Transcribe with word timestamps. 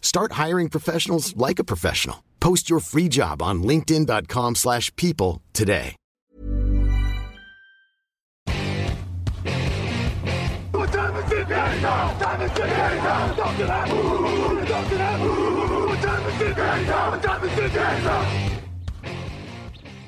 Start 0.00 0.32
hiring 0.32 0.68
professionals 0.68 1.34
like 1.36 1.58
a 1.58 1.64
professional. 1.64 2.24
Post 2.40 2.68
your 2.68 2.80
free 2.80 3.08
job 3.08 3.40
on 3.40 3.62
linkedin.com 3.62 4.56
slash 4.56 4.94
people 4.96 5.40
today. 5.52 5.96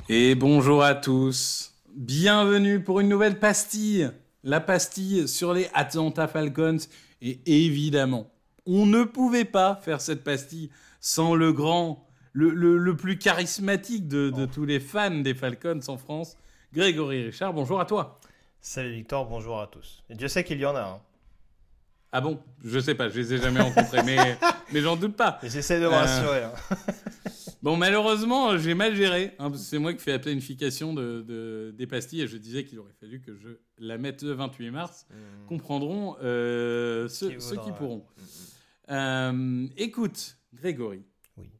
Et 0.08 0.34
bonjour 0.34 0.82
à 0.82 0.94
tous. 0.94 1.72
Bienvenue 1.94 2.82
pour 2.82 3.00
une 3.00 3.08
nouvelle 3.08 3.38
pastille. 3.38 4.10
La 4.42 4.60
pastille 4.60 5.28
sur 5.28 5.52
les 5.52 5.68
Atlanta 5.74 6.26
Falcons 6.26 6.78
et 7.20 7.40
évidemment 7.46 8.31
on 8.66 8.86
ne 8.86 9.04
pouvait 9.04 9.44
pas 9.44 9.76
faire 9.82 10.00
cette 10.00 10.22
pastille 10.24 10.70
sans 11.00 11.34
le 11.34 11.52
grand, 11.52 12.06
le, 12.32 12.50
le- 12.50 12.78
le 12.78 12.96
plus 12.96 13.18
charismatique 13.18 14.08
de, 14.08 14.30
de 14.30 14.46
tous 14.46 14.64
les 14.64 14.80
fans 14.80 15.10
des 15.10 15.34
Falcons 15.34 15.80
en 15.88 15.98
France, 15.98 16.36
Grégory 16.72 17.24
Richard. 17.24 17.52
Bonjour 17.52 17.80
à 17.80 17.84
toi. 17.84 18.20
Salut 18.60 18.92
Victor, 18.94 19.26
bonjour 19.26 19.60
à 19.60 19.66
tous. 19.66 20.02
Et 20.08 20.14
Dieu 20.14 20.28
sait 20.28 20.44
qu'il 20.44 20.58
y 20.60 20.66
en 20.66 20.76
a. 20.76 20.80
Hein. 20.82 21.00
Ah 22.12 22.20
bon? 22.20 22.40
Je 22.62 22.78
sais 22.78 22.94
pas, 22.94 23.08
je 23.08 23.18
les 23.18 23.34
ai 23.34 23.38
jamais 23.38 23.60
rencontrés, 23.60 24.02
mais, 24.04 24.38
mais 24.72 24.80
j'en 24.80 24.96
doute 24.96 25.16
pas. 25.16 25.38
J'essaie 25.42 25.80
de 25.80 25.86
me 25.86 25.92
Euh, 25.92 25.98
rassurer. 25.98 26.44
hein. 26.44 26.52
Bon, 27.62 27.76
malheureusement, 27.76 28.58
j'ai 28.58 28.74
mal 28.74 28.96
géré. 28.96 29.34
hein, 29.38 29.52
c'est 29.54 29.78
moi 29.78 29.92
qui 29.94 30.00
fais 30.00 30.10
la 30.10 30.18
planification 30.18 30.92
de, 30.94 31.22
de- 31.22 31.72
des 31.76 31.86
pastilles 31.86 32.22
et 32.22 32.26
je 32.26 32.36
disais 32.36 32.64
qu'il 32.64 32.78
aurait 32.80 32.92
fallu 32.98 33.20
que 33.20 33.36
je 33.36 33.50
la 33.78 33.98
mette 33.98 34.22
le 34.22 34.32
28 34.32 34.70
mars. 34.72 35.06
Comprendront 35.48 36.16
euh, 36.22 37.06
ceux, 37.08 37.30
Qui 37.30 37.40
ceux 37.40 37.50
qui 37.50 37.70
voudra, 37.70 37.74
pourront. 37.74 38.06
Euh, 38.90 39.68
écoute, 39.76 40.36
Grégory. 40.52 41.04
Oui. 41.36 41.50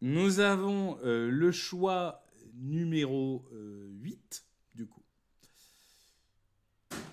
Nous 0.00 0.38
avons 0.38 0.98
euh, 1.04 1.28
le 1.28 1.50
choix 1.50 2.24
numéro 2.54 3.44
euh, 3.52 3.88
8, 4.02 4.44
du 4.76 4.86
coup. 4.86 5.02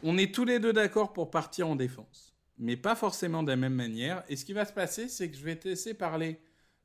On 0.03 0.15
est 0.19 0.31
tous 0.33 0.45
les 0.45 0.59
deux 0.59 0.73
d'accord 0.73 1.11
pour 1.11 1.31
partir 1.31 1.67
en 1.67 1.75
défense, 1.75 2.35
mais 2.59 2.77
pas 2.77 2.95
forcément 2.95 3.41
de 3.41 3.49
la 3.49 3.55
même 3.57 3.73
manière. 3.73 4.23
Et 4.29 4.35
ce 4.35 4.45
qui 4.45 4.53
va 4.53 4.63
se 4.63 4.73
passer, 4.73 5.09
c'est 5.09 5.31
que 5.31 5.35
je 5.37 5.43
vais 5.43 5.55
te 5.55 5.67
laisser 5.67 5.95
parler 5.95 6.39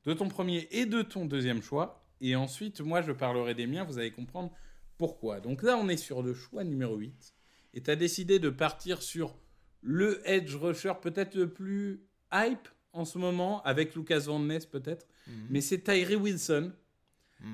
de 0.07 0.13
ton 0.15 0.29
premier 0.29 0.69
et 0.71 0.87
de 0.87 1.03
ton 1.03 1.25
deuxième 1.27 1.63
choix. 1.63 2.05
Et 2.21 2.37
ensuite, 2.37 2.81
moi, 2.81 3.03
je 3.03 3.13
parlerai 3.13 3.55
des 3.55 3.67
miens. 3.67 3.85
Vous 3.85 3.99
allez 3.99 4.11
comprendre 4.13 4.53
pourquoi. 4.99 5.41
Donc 5.41 5.63
là, 5.63 5.77
on 5.77 5.89
est 5.89 5.97
sur 5.97 6.23
le 6.23 6.35
choix 6.35 6.65
numéro 6.65 6.97
8. 6.97 7.35
Et 7.75 7.81
tu 7.83 7.91
as 7.91 7.97
décidé 7.97 8.39
de 8.39 8.51
partir 8.51 9.03
sur 9.03 9.35
le 9.81 10.21
edge 10.29 10.55
rusher 10.55 10.93
peut-être 11.01 11.35
le 11.35 11.49
plus 11.51 12.03
hype 12.33 12.69
en 12.93 13.05
ce 13.05 13.19
moment, 13.19 13.63
avec 13.65 13.95
Lucas 13.97 14.21
Van 14.27 14.39
Ness 14.39 14.67
peut-être. 14.67 15.07
Mais 15.51 15.61
c'est 15.61 15.79
Tyree 15.83 16.15
Wilson, 16.17 16.73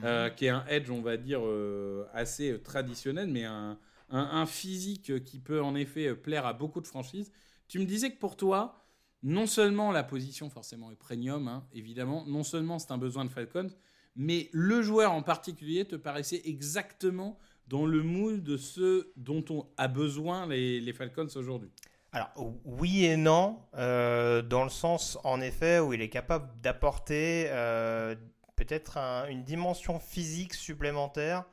euh, 0.05 0.29
qui 0.31 0.47
est 0.47 0.51
un 0.51 0.67
edge, 0.67 0.91
on 0.91 1.01
va 1.01 1.17
dire, 1.17 1.41
euh, 1.43 2.05
assez 2.13 2.51
euh, 2.53 2.59
traditionnel, 2.59 3.29
mais 3.29 3.45
un, 3.45 3.79
un- 4.11 4.29
un 4.33 4.47
physique 4.47 5.25
qui 5.25 5.39
peut 5.39 5.63
en 5.63 5.75
effet 5.75 6.15
plaire 6.15 6.45
à 6.45 6.53
beaucoup 6.53 6.81
de 6.81 6.87
franchises. 6.87 7.31
Tu 7.69 7.79
me 7.79 7.85
disais 7.87 8.11
que 8.11 8.19
pour 8.19 8.37
toi, 8.37 8.85
non 9.23 9.47
seulement 9.47 9.91
la 9.93 10.05
position 10.05 10.49
forcément 10.51 10.91
est 10.91 10.97
premium, 10.97 11.49
hein, 11.49 11.67
évidemment, 11.73 12.25
non 12.27 12.45
seulement 12.45 12.79
c'est 12.79 12.93
un 12.93 12.99
besoin 12.99 13.25
de 13.25 13.31
Falcons, 13.31 13.71
mais 14.17 14.49
le 14.53 14.83
joueur 14.83 15.13
en 15.13 15.23
particulier 15.23 15.85
te 15.85 15.97
paraissait 15.97 16.43
exactement 16.45 17.39
dans 17.67 17.85
le 17.87 18.03
moule 18.03 18.43
de 18.43 18.57
ce 18.57 19.13
dont 19.17 19.45
on 19.51 19.67
a 19.77 19.89
besoin 19.89 20.47
les, 20.47 20.81
les 20.81 20.93
Falcons 20.93 21.29
aujourd'hui. 21.37 21.71
Alors, 22.13 22.31
oui 22.65 23.05
et 23.05 23.17
non, 23.19 23.61
euh, 23.77 24.41
dans 24.41 24.65
le 24.65 24.71
sens, 24.71 25.19
en 25.25 25.41
effet, 25.43 25.79
où 25.79 25.93
il 25.93 26.01
est 26.01 26.09
capable 26.09 26.49
d'apporter 26.63 27.47
euh, 27.49 28.15
peut-être 28.57 28.97
un- 28.97 29.27
une 29.29 29.45
dimension 29.45 29.99
physique 30.01 30.55
supplémentaire 30.55 31.45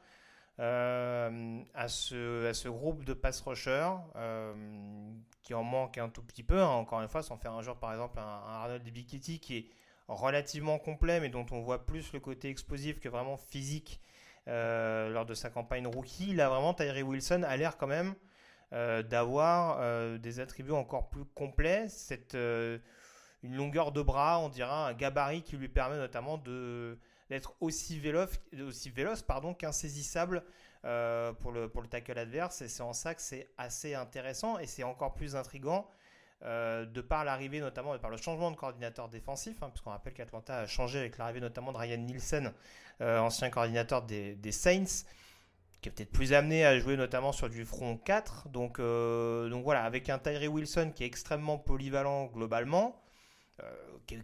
euh, 0.60 1.60
à, 1.74 1.90
ce, 1.90 2.46
à 2.48 2.54
ce 2.54 2.70
groupe 2.70 3.04
de 3.04 3.14
pass 3.14 3.42
rushers 3.42 3.96
qui 5.46 5.54
en 5.54 5.64
manque 5.64 5.98
un 6.00 6.10
tout 6.10 6.24
petit 6.24 6.44
peu. 6.44 6.60
hein. 6.60 6.68
Encore 6.68 7.02
une 7.02 7.08
fois, 7.08 7.24
sans 7.24 7.38
faire 7.38 7.54
un 7.54 7.62
joueur, 7.62 7.78
par 7.78 7.94
exemple, 7.94 8.20
un, 8.20 8.42
Arnold 8.48 8.84
Bikiti 8.84 9.40
qui 9.40 9.58
est 9.58 9.66
relativement 10.08 10.80
complet, 10.80 11.20
mais 11.20 11.30
dont 11.30 11.46
on 11.52 11.62
voit 11.62 11.86
plus 11.86 12.12
le 12.14 12.20
côté 12.20 12.50
explosif 12.50 13.00
que 13.00 13.08
vraiment 13.08 13.38
physique 13.38 14.02
euh, 14.48 15.10
lors 15.10 15.26
de 15.26 15.36
sa 15.36 15.50
campagne 15.52 15.88
rookie. 15.88 16.34
Là, 16.34 16.50
vraiment, 16.50 16.74
Tyree 16.74 17.04
Wilson 17.04 17.44
a 17.44 17.56
l'air 17.58 17.78
quand 17.78 17.88
même 17.88 18.16
euh, 18.74 19.04
d'avoir 19.04 19.78
euh, 19.80 20.18
des 20.18 20.40
attributs 20.40 20.72
encore 20.72 21.10
plus 21.10 21.26
complets. 21.26 21.88
Cette, 21.90 22.34
une 22.34 23.56
longueur 23.56 23.92
de 23.92 24.02
bras, 24.02 24.40
on 24.40 24.50
dira 24.50 24.88
un 24.88 24.94
gabarit 24.94 25.44
qui 25.44 25.58
lui 25.58 25.70
permet 25.70 25.98
notamment 25.98 26.38
de 26.38 26.98
d'être 27.30 27.56
aussi 27.60 27.98
véloce, 27.98 28.40
aussi 28.68 28.92
véloce 28.92 29.24
pardon, 29.24 29.56
qu'insaisissable 29.56 30.44
euh, 30.86 31.34
pour, 31.34 31.52
le, 31.52 31.68
pour 31.68 31.82
le 31.82 31.88
tackle 31.88 32.18
adverse. 32.20 32.62
Et 32.62 32.68
c'est 32.68 32.84
en 32.84 32.94
ça 32.94 33.16
que 33.16 33.22
c'est 33.22 33.50
assez 33.58 33.96
intéressant 33.96 34.60
et 34.60 34.68
c'est 34.68 34.84
encore 34.84 35.16
plus 35.16 35.36
intrigant 35.36 35.90
euh, 36.44 36.86
de 36.86 37.02
par 37.02 37.26
l'arrivée 37.26 37.60
notamment, 37.60 37.94
de 37.94 37.98
par 37.98 38.12
le 38.12 38.18
changement 38.18 38.52
de 38.52 38.56
coordinateur 38.56 39.10
défensif, 39.10 39.64
hein, 39.64 39.70
puisqu'on 39.72 39.90
rappelle 39.90 40.14
qu'Atlanta 40.14 40.60
a 40.60 40.68
changé 40.68 41.00
avec 41.00 41.18
l'arrivée 41.18 41.40
notamment 41.40 41.72
de 41.72 41.78
Ryan 41.78 41.98
Nielsen, 41.98 42.54
euh, 43.02 43.18
ancien 43.18 43.50
coordinateur 43.50 44.04
des, 44.04 44.36
des 44.36 44.52
Saints 44.52 45.06
qui 45.82 45.90
est 45.90 45.92
peut-être 45.92 46.12
plus 46.12 46.34
amené 46.34 46.66
à 46.66 46.78
jouer 46.78 46.98
notamment 46.98 47.32
sur 47.32 47.50
du 47.50 47.66
front 47.66 47.98
4. 47.98 48.50
Donc, 48.50 48.80
donc 48.80 49.64
voilà, 49.64 49.84
avec 49.84 50.10
un 50.10 50.18
Tyree 50.18 50.48
Wilson 50.48 50.92
qui 50.96 51.04
est 51.04 51.08
extrêmement 51.08 51.60
polyvalent 51.60 52.26
globalement, 52.26 53.00
qui 54.08 54.18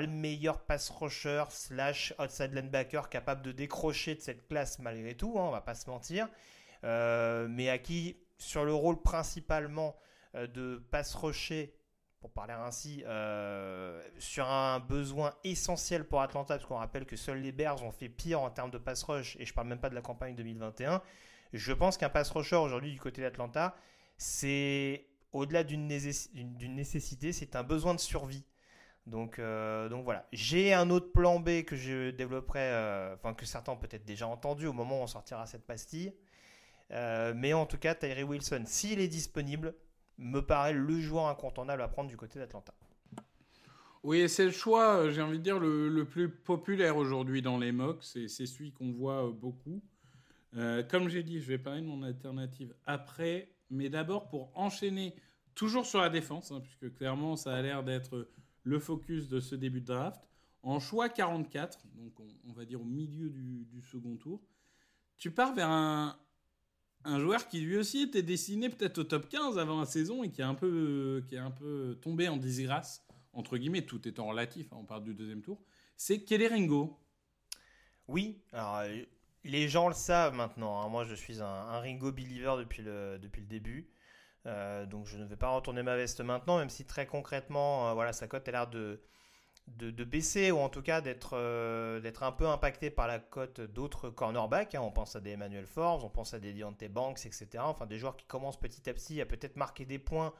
le 0.00 0.06
meilleur 0.06 0.64
pass 0.64 0.90
rusher 0.90 1.44
slash 1.50 2.14
outside 2.18 2.52
linebacker 2.54 3.08
capable 3.08 3.42
de 3.42 3.52
décrocher 3.52 4.14
de 4.14 4.20
cette 4.20 4.46
classe 4.48 4.78
malgré 4.78 5.14
tout, 5.14 5.34
hein, 5.38 5.44
on 5.44 5.50
va 5.50 5.60
pas 5.60 5.74
se 5.74 5.88
mentir, 5.88 6.28
Euh, 6.84 7.46
mais 7.48 7.70
à 7.70 7.78
qui 7.78 8.16
sur 8.36 8.64
le 8.66 8.74
rôle 8.74 9.00
principalement 9.00 9.96
euh, 10.34 10.46
de 10.46 10.84
pass 10.90 11.14
rusher 11.14 11.74
pour 12.24 12.32
parler 12.32 12.54
ainsi, 12.54 13.02
euh, 13.06 14.02
sur 14.18 14.46
un 14.48 14.80
besoin 14.80 15.34
essentiel 15.44 16.04
pour 16.04 16.22
Atlanta, 16.22 16.54
parce 16.54 16.66
qu'on 16.66 16.76
rappelle 16.76 17.04
que 17.04 17.16
seuls 17.16 17.42
les 17.42 17.52
Bears 17.52 17.82
ont 17.82 17.92
fait 17.92 18.08
pire 18.08 18.40
en 18.40 18.48
termes 18.48 18.70
de 18.70 18.78
pass 18.78 19.02
rush, 19.02 19.36
et 19.38 19.44
je 19.44 19.52
parle 19.52 19.68
même 19.68 19.78
pas 19.78 19.90
de 19.90 19.94
la 19.94 20.00
campagne 20.00 20.34
2021. 20.34 21.02
Je 21.52 21.72
pense 21.74 21.98
qu'un 21.98 22.08
pass 22.08 22.30
rusher 22.30 22.56
aujourd'hui 22.56 22.92
du 22.92 22.98
côté 22.98 23.20
d'Atlanta, 23.20 23.76
c'est 24.16 25.06
au-delà 25.32 25.64
d'une 25.64 25.86
nécessité, 25.86 27.32
c'est 27.34 27.56
un 27.56 27.62
besoin 27.62 27.92
de 27.94 28.00
survie. 28.00 28.46
Donc, 29.06 29.38
euh, 29.38 29.88
donc 29.88 30.04
voilà. 30.04 30.26
J'ai 30.32 30.72
un 30.72 30.90
autre 30.90 31.12
plan 31.12 31.38
B 31.38 31.62
que 31.62 31.76
je 31.76 32.10
développerai, 32.10 32.60
euh, 32.60 33.14
enfin 33.14 33.34
que 33.34 33.44
certains 33.44 33.72
ont 33.72 33.76
peut-être 33.76 34.04
déjà 34.04 34.26
entendu 34.26 34.66
au 34.66 34.72
moment 34.72 35.00
où 35.00 35.02
on 35.02 35.06
sortira 35.06 35.46
cette 35.46 35.66
pastille. 35.66 36.14
Euh, 36.90 37.32
mais 37.36 37.52
en 37.52 37.66
tout 37.66 37.78
cas, 37.78 37.94
Tyree 37.94 38.22
Wilson, 38.22 38.62
s'il 38.66 39.00
est 39.00 39.08
disponible, 39.08 39.74
me 40.16 40.40
paraît 40.40 40.72
le 40.72 41.00
joueur 41.00 41.26
incontournable 41.26 41.82
à 41.82 41.88
prendre 41.88 42.08
du 42.08 42.16
côté 42.16 42.38
d'Atlanta. 42.38 42.72
Oui, 44.02 44.28
c'est 44.28 44.44
le 44.44 44.50
choix, 44.50 45.10
j'ai 45.10 45.22
envie 45.22 45.38
de 45.38 45.42
dire, 45.42 45.58
le, 45.58 46.04
plus 46.04 46.28
populaire 46.28 46.98
aujourd'hui 46.98 47.40
dans 47.40 47.58
les 47.58 47.72
mocks. 47.72 48.02
C'est 48.02 48.28
celui 48.28 48.70
qu'on 48.72 48.92
voit 48.92 49.30
beaucoup. 49.30 49.82
Comme 50.90 51.08
j'ai 51.08 51.22
dit, 51.22 51.40
je 51.40 51.46
vais 51.46 51.58
parler 51.58 51.80
de 51.80 51.86
mon 51.86 52.02
alternative 52.02 52.74
après. 52.86 53.48
Mais 53.70 53.88
d'abord, 53.88 54.28
pour 54.28 54.50
enchaîner, 54.54 55.16
toujours 55.54 55.86
sur 55.86 56.00
la 56.00 56.10
défense, 56.10 56.52
hein, 56.52 56.60
puisque 56.60 56.94
clairement, 56.96 57.34
ça 57.34 57.54
a 57.54 57.62
l'air 57.62 57.82
d'être 57.82 58.28
le 58.64 58.78
focus 58.78 59.28
de 59.28 59.40
ce 59.40 59.54
début 59.54 59.80
de 59.80 59.86
draft. 59.86 60.20
En 60.62 60.80
choix 60.80 61.08
44, 61.08 61.78
donc 61.94 62.18
on, 62.48 62.52
va 62.52 62.64
dire 62.64 62.80
au 62.80 62.86
milieu 62.86 63.28
du, 63.28 63.82
second 63.82 64.16
tour, 64.16 64.42
tu 65.18 65.30
pars 65.30 65.54
vers 65.54 65.68
un, 65.68 66.18
joueur 67.18 67.48
qui 67.48 67.60
lui 67.60 67.76
aussi 67.76 68.00
était 68.00 68.22
destiné 68.22 68.70
peut-être 68.70 68.98
au 68.98 69.04
top 69.04 69.28
15 69.28 69.58
avant 69.58 69.80
la 69.80 69.86
saison 69.86 70.22
et 70.22 70.30
qui 70.30 70.40
est 70.40 70.44
un 70.44 70.54
peu, 70.54 71.22
qui 71.28 71.34
est 71.34 71.38
un 71.38 71.50
peu 71.50 71.98
tombé 72.00 72.28
en 72.28 72.38
disgrâce, 72.38 73.06
entre 73.34 73.58
guillemets, 73.58 73.84
tout 73.84 74.08
étant 74.08 74.26
relatif, 74.26 74.72
hein, 74.72 74.78
on 74.80 74.84
parle 74.84 75.04
du 75.04 75.12
deuxième 75.12 75.42
tour, 75.42 75.62
c'est 75.98 76.24
Kelly 76.24 76.48
Ringo. 76.48 76.98
Oui, 78.08 78.40
alors 78.52 78.78
euh, 78.78 79.02
les 79.44 79.68
gens 79.68 79.88
le 79.88 79.94
savent 79.94 80.34
maintenant. 80.34 80.80
hein. 80.80 80.88
Moi, 80.88 81.04
je 81.04 81.14
suis 81.14 81.42
un, 81.42 81.46
un 81.46 81.78
Ringo 81.80 82.10
believer 82.10 82.54
depuis 82.58 82.82
le, 82.82 83.18
depuis 83.20 83.42
le 83.42 83.46
début. 83.46 83.86
Euh, 84.46 84.86
donc, 84.86 85.06
je 85.06 85.16
ne 85.16 85.24
vais 85.24 85.36
pas 85.36 85.48
retourner 85.48 85.82
ma 85.82 85.96
veste 85.96 86.20
maintenant, 86.20 86.58
même 86.58 86.70
si 86.70 86.84
très 86.84 87.06
concrètement, 87.06 87.88
euh, 87.88 87.94
voilà, 87.94 88.12
sa 88.12 88.26
cote 88.28 88.46
a 88.48 88.52
l'air 88.52 88.66
de, 88.68 89.00
de, 89.68 90.04
baisser 90.04 90.50
ou 90.50 90.58
en 90.58 90.68
tout 90.68 90.82
cas 90.82 91.00
d'être 91.00 91.30
euh, 91.34 92.00
d'être 92.00 92.22
un 92.22 92.32
peu 92.32 92.46
impactée 92.46 92.90
par 92.90 93.06
la 93.06 93.18
cote 93.18 93.60
d'autres 93.60 94.10
cornerbacks. 94.10 94.74
hein. 94.74 94.80
On 94.82 94.90
pense 94.90 95.16
à 95.16 95.20
des 95.20 95.30
Emmanuel 95.30 95.66
Forbes, 95.66 96.04
on 96.04 96.10
pense 96.10 96.34
à 96.34 96.38
des 96.38 96.52
Deontay 96.52 96.88
Banks, 96.88 97.24
etc. 97.24 97.48
Enfin, 97.60 97.86
des 97.86 97.98
joueurs 97.98 98.16
qui 98.16 98.26
commencent 98.26 98.60
petit 98.60 98.88
à 98.90 98.94
petit 98.94 99.20
à 99.20 99.26
peut-être 99.26 99.56
marquer 99.56 99.86
des 99.86 99.98
points 99.98 100.32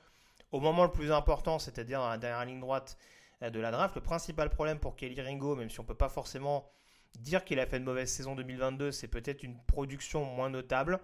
au 0.52 0.60
moment 0.60 0.84
le 0.84 0.90
plus 0.90 1.10
important, 1.10 1.58
c'est-à-dire 1.58 2.00
dans 2.00 2.08
la 2.10 2.18
dernière 2.18 2.44
ligne 2.44 2.60
droite 2.60 2.98
de 3.40 3.60
la 3.60 3.70
draft. 3.70 3.94
Le 3.96 4.02
principal 4.02 4.50
problème 4.50 4.78
pour 4.78 4.96
Kelly 4.96 5.20
Ringo, 5.20 5.56
même 5.56 5.68
si 5.70 5.80
on 5.80 5.84
peut 5.84 5.94
pas 5.94 6.08
forcément 6.08 6.70
dire 7.18 7.44
qu'il 7.44 7.58
a 7.60 7.66
fait 7.66 7.78
une 7.78 7.84
mauvaise 7.84 8.10
saison 8.10 8.34
2022, 8.34 8.92
c'est 8.92 9.08
peut-être 9.08 9.42
une 9.42 9.58
production 9.66 10.24
moins 10.24 10.50
notable. 10.50 11.00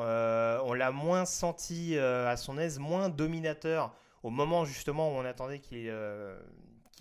Euh, 0.00 0.60
on 0.64 0.72
l'a 0.72 0.90
moins 0.90 1.24
senti 1.24 1.96
euh, 1.96 2.28
à 2.28 2.36
son 2.36 2.58
aise, 2.58 2.78
moins 2.78 3.08
dominateur 3.08 3.94
au 4.22 4.30
moment 4.30 4.64
justement 4.64 5.10
où 5.10 5.12
on 5.12 5.24
attendait 5.24 5.60
qu'il 5.60 5.88
euh, 5.88 6.38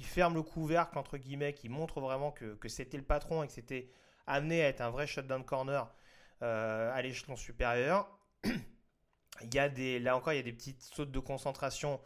ferme 0.02 0.36
le 0.36 0.44
couvercle, 0.44 0.98
entre 0.98 1.18
guillemets, 1.18 1.54
qu'il 1.54 1.72
montre 1.72 2.00
vraiment 2.02 2.32
que, 2.32 2.58
c'était 2.68 2.98
le 2.98 3.04
patron 3.04 3.44
et 3.44 3.48
que 3.48 3.54
c'était 3.54 3.90
amené 4.28 4.64
à 4.64 4.68
être 4.68 4.82
un 4.82 4.90
vrai 4.90 5.08
shutdown 5.08 5.44
corner 5.44 5.94
à 6.42 7.02
l'échelon 7.02 7.36
supérieur. 7.36 8.10
il 8.46 9.54
y 9.54 9.60
a 9.60 9.68
des, 9.68 10.00
là 10.00 10.16
encore, 10.16 10.32
il 10.32 10.38
y 10.38 10.40
a 10.40 10.44
des 10.44 10.54
petites 10.54 10.82
sautes 10.82 11.12
de 11.12 11.20
concentration 11.20 12.00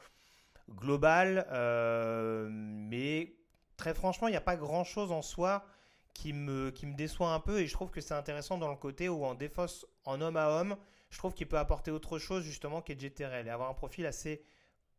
globales, 0.70 1.46
mais 2.50 3.36
très 3.78 3.94
franchement, 3.94 4.28
il 4.28 4.32
n'y 4.32 4.38
a 4.38 4.42
pas 4.42 4.56
grand-chose 4.56 5.12
en 5.12 5.22
soi 5.22 5.64
qui 6.14 6.34
me, 6.34 6.72
qui 6.72 6.86
me 6.86 6.96
déçoit 6.96 7.34
un 7.34 7.40
peu 7.40 7.60
et 7.60 7.68
je 7.68 7.74
trouve 7.74 7.92
que 7.92 8.02
c'est 8.02 8.14
intéressant 8.14 8.58
dans 8.58 8.70
le 8.70 8.76
côté 8.76 9.10
où 9.10 9.26
en 9.26 9.36
défausse 9.36 9.86
en 10.06 10.22
homme 10.22 10.38
à 10.38 10.50
homme, 10.50 10.76
je 11.10 11.18
trouve 11.18 11.34
qu'il 11.34 11.48
peut 11.48 11.58
apporter 11.58 11.92
autre 11.92 12.18
chose 12.20 12.44
justement 12.44 12.82
qu'Edge 12.82 13.14
Terrell 13.14 13.48
et 13.48 13.50
avoir 13.50 13.70
un 13.70 13.74
profil 13.74 14.06
assez 14.06 14.44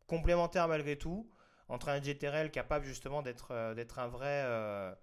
complémentaire 0.07 0.67
malgré 0.67 0.97
tout 0.97 1.29
entre 1.67 1.89
un 1.89 1.95
Edge 1.95 2.51
capable 2.51 2.85
justement 2.85 3.21
d'être 3.21 3.51
euh, 3.51 3.85
un 3.97 4.07
vrai 4.07 4.43
euh, 4.45 4.93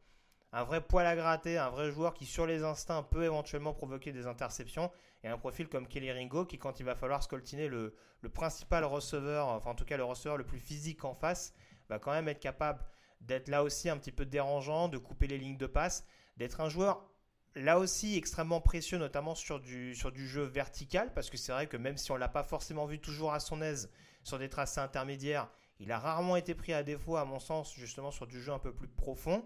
un 0.52 0.64
vrai 0.64 0.82
poil 0.82 1.06
à 1.06 1.16
gratter, 1.16 1.56
un 1.56 1.70
vrai 1.70 1.90
joueur 1.90 2.14
qui 2.14 2.26
sur 2.26 2.46
les 2.46 2.62
instincts 2.62 3.02
peut 3.02 3.24
éventuellement 3.24 3.72
provoquer 3.72 4.12
des 4.12 4.26
interceptions 4.26 4.90
et 5.24 5.28
un 5.28 5.38
profil 5.38 5.68
comme 5.68 5.88
Kelly 5.88 6.12
Ringo 6.12 6.44
qui 6.44 6.58
quand 6.58 6.78
il 6.78 6.84
va 6.84 6.94
falloir 6.94 7.22
scoltiner 7.22 7.68
le, 7.68 7.94
le 8.20 8.28
principal 8.28 8.84
receveur, 8.84 9.48
enfin 9.48 9.70
en 9.70 9.74
tout 9.74 9.84
cas 9.84 9.96
le 9.96 10.04
receveur 10.04 10.36
le 10.36 10.44
plus 10.44 10.60
physique 10.60 11.04
en 11.04 11.14
face, 11.14 11.54
va 11.88 11.98
quand 11.98 12.12
même 12.12 12.28
être 12.28 12.40
capable 12.40 12.84
d'être 13.20 13.48
là 13.48 13.62
aussi 13.62 13.88
un 13.88 13.96
petit 13.96 14.12
peu 14.12 14.26
dérangeant, 14.26 14.88
de 14.88 14.98
couper 14.98 15.26
les 15.26 15.38
lignes 15.38 15.56
de 15.56 15.66
passe, 15.66 16.06
d'être 16.36 16.60
un 16.60 16.68
joueur 16.68 17.08
là 17.54 17.78
aussi 17.78 18.16
extrêmement 18.16 18.60
précieux, 18.60 18.98
notamment 18.98 19.34
sur 19.34 19.60
du, 19.60 19.94
sur 19.94 20.12
du 20.12 20.26
jeu 20.26 20.42
vertical, 20.42 21.12
parce 21.14 21.30
que 21.30 21.36
c'est 21.36 21.52
vrai 21.52 21.66
que 21.66 21.76
même 21.76 21.96
si 21.96 22.10
on 22.10 22.14
ne 22.14 22.20
l'a 22.20 22.28
pas 22.28 22.42
forcément 22.42 22.86
vu 22.86 22.98
toujours 22.98 23.32
à 23.32 23.40
son 23.40 23.62
aise 23.62 23.90
sur 24.22 24.38
des 24.38 24.48
tracés 24.48 24.80
intermédiaires, 24.80 25.48
il 25.78 25.90
a 25.90 25.98
rarement 25.98 26.36
été 26.36 26.54
pris 26.54 26.72
à 26.72 26.82
défaut, 26.82 27.16
à 27.16 27.24
mon 27.24 27.40
sens, 27.40 27.74
justement 27.74 28.10
sur 28.10 28.26
du 28.26 28.40
jeu 28.40 28.52
un 28.52 28.58
peu 28.58 28.72
plus 28.72 28.88
profond. 28.88 29.44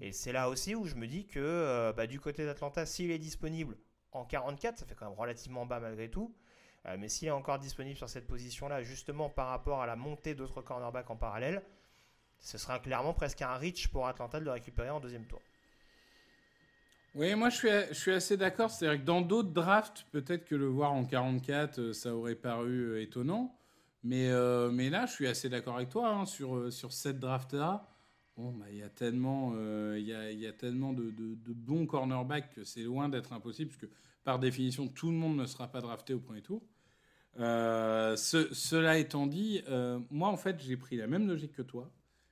Et 0.00 0.12
c'est 0.12 0.32
là 0.32 0.48
aussi 0.48 0.74
où 0.74 0.84
je 0.84 0.94
me 0.94 1.06
dis 1.06 1.26
que 1.26 1.40
euh, 1.40 1.92
bah, 1.92 2.06
du 2.06 2.20
côté 2.20 2.44
d'Atlanta, 2.44 2.86
s'il 2.86 3.10
est 3.10 3.18
disponible 3.18 3.76
en 4.12 4.24
44, 4.24 4.78
ça 4.78 4.86
fait 4.86 4.94
quand 4.94 5.08
même 5.08 5.18
relativement 5.18 5.66
bas 5.66 5.80
malgré 5.80 6.10
tout, 6.10 6.34
euh, 6.86 6.96
mais 6.98 7.08
s'il 7.08 7.28
est 7.28 7.32
encore 7.32 7.58
disponible 7.58 7.96
sur 7.96 8.08
cette 8.08 8.26
position-là, 8.26 8.82
justement 8.82 9.28
par 9.28 9.48
rapport 9.48 9.82
à 9.82 9.86
la 9.86 9.96
montée 9.96 10.34
d'autres 10.34 10.62
cornerbacks 10.62 11.10
en 11.10 11.16
parallèle, 11.16 11.62
ce 12.38 12.58
sera 12.58 12.78
clairement 12.78 13.14
presque 13.14 13.42
un 13.42 13.54
reach 13.54 13.88
pour 13.88 14.06
Atlanta 14.06 14.38
de 14.38 14.44
le 14.44 14.52
récupérer 14.52 14.90
en 14.90 15.00
deuxième 15.00 15.26
tour. 15.26 15.42
Oui, 17.18 17.34
moi 17.34 17.50
je 17.50 17.92
suis, 17.94 18.12
assez 18.12 18.36
d'accord. 18.36 18.70
C'est-à-dire 18.70 19.00
que 19.00 19.04
dans 19.04 19.20
d'autres 19.20 19.50
drafts, 19.50 20.06
peut-être 20.12 20.44
que 20.44 20.54
le 20.54 20.66
voir 20.66 20.92
en 20.92 21.04
44, 21.04 21.80
euh, 21.80 21.92
ça 21.92 22.14
aurait 22.14 22.36
paru 22.36 22.92
euh, 22.92 23.02
étonnant. 23.02 23.58
Mais, 24.04 24.28
euh, 24.28 24.70
mais 24.70 24.88
là, 24.88 25.04
je 25.06 25.14
suis 25.14 25.26
assez 25.26 25.48
d'accord 25.48 25.74
avec 25.74 25.88
toi 25.88 26.10
hein, 26.10 26.26
sur, 26.26 26.70
cette 26.92 27.18
draft-là. 27.18 27.88
Bon, 28.36 28.52
bah, 28.52 28.66
il 28.70 28.76
y 28.76 28.84
a 28.84 28.88
tellement, 28.88 29.54
euh, 29.56 29.98
y 30.00 30.46
a, 30.46 30.52
tellement 30.52 30.92
de, 30.92 31.12
bons 31.48 31.86
cornerbacks 31.86 32.54
que 32.54 32.62
c'est 32.62 32.82
loin 32.82 33.08
d'être 33.08 33.32
impossible, 33.32 33.70
parce 33.70 33.80
que 33.80 33.90
par 34.22 34.38
définition, 34.38 34.86
tout 34.86 35.10
le 35.10 35.16
monde 35.16 35.36
ne 35.38 35.46
sera 35.46 35.66
pas 35.66 35.80
drafté 35.80 36.14
au 36.14 36.20
premier 36.20 36.42
tour. 36.42 36.62
Ce- 37.36 38.48
cela 38.52 38.96
étant 38.96 39.26
dit, 39.26 39.64
moi 40.10 40.28
en 40.28 40.36
fait, 40.36 40.60
j'ai 40.60 40.76
pris 40.76 40.96
la 40.96 41.08
même 41.08 41.26
logique 41.26 41.52
que 41.52 41.62
toi, 41.62 41.90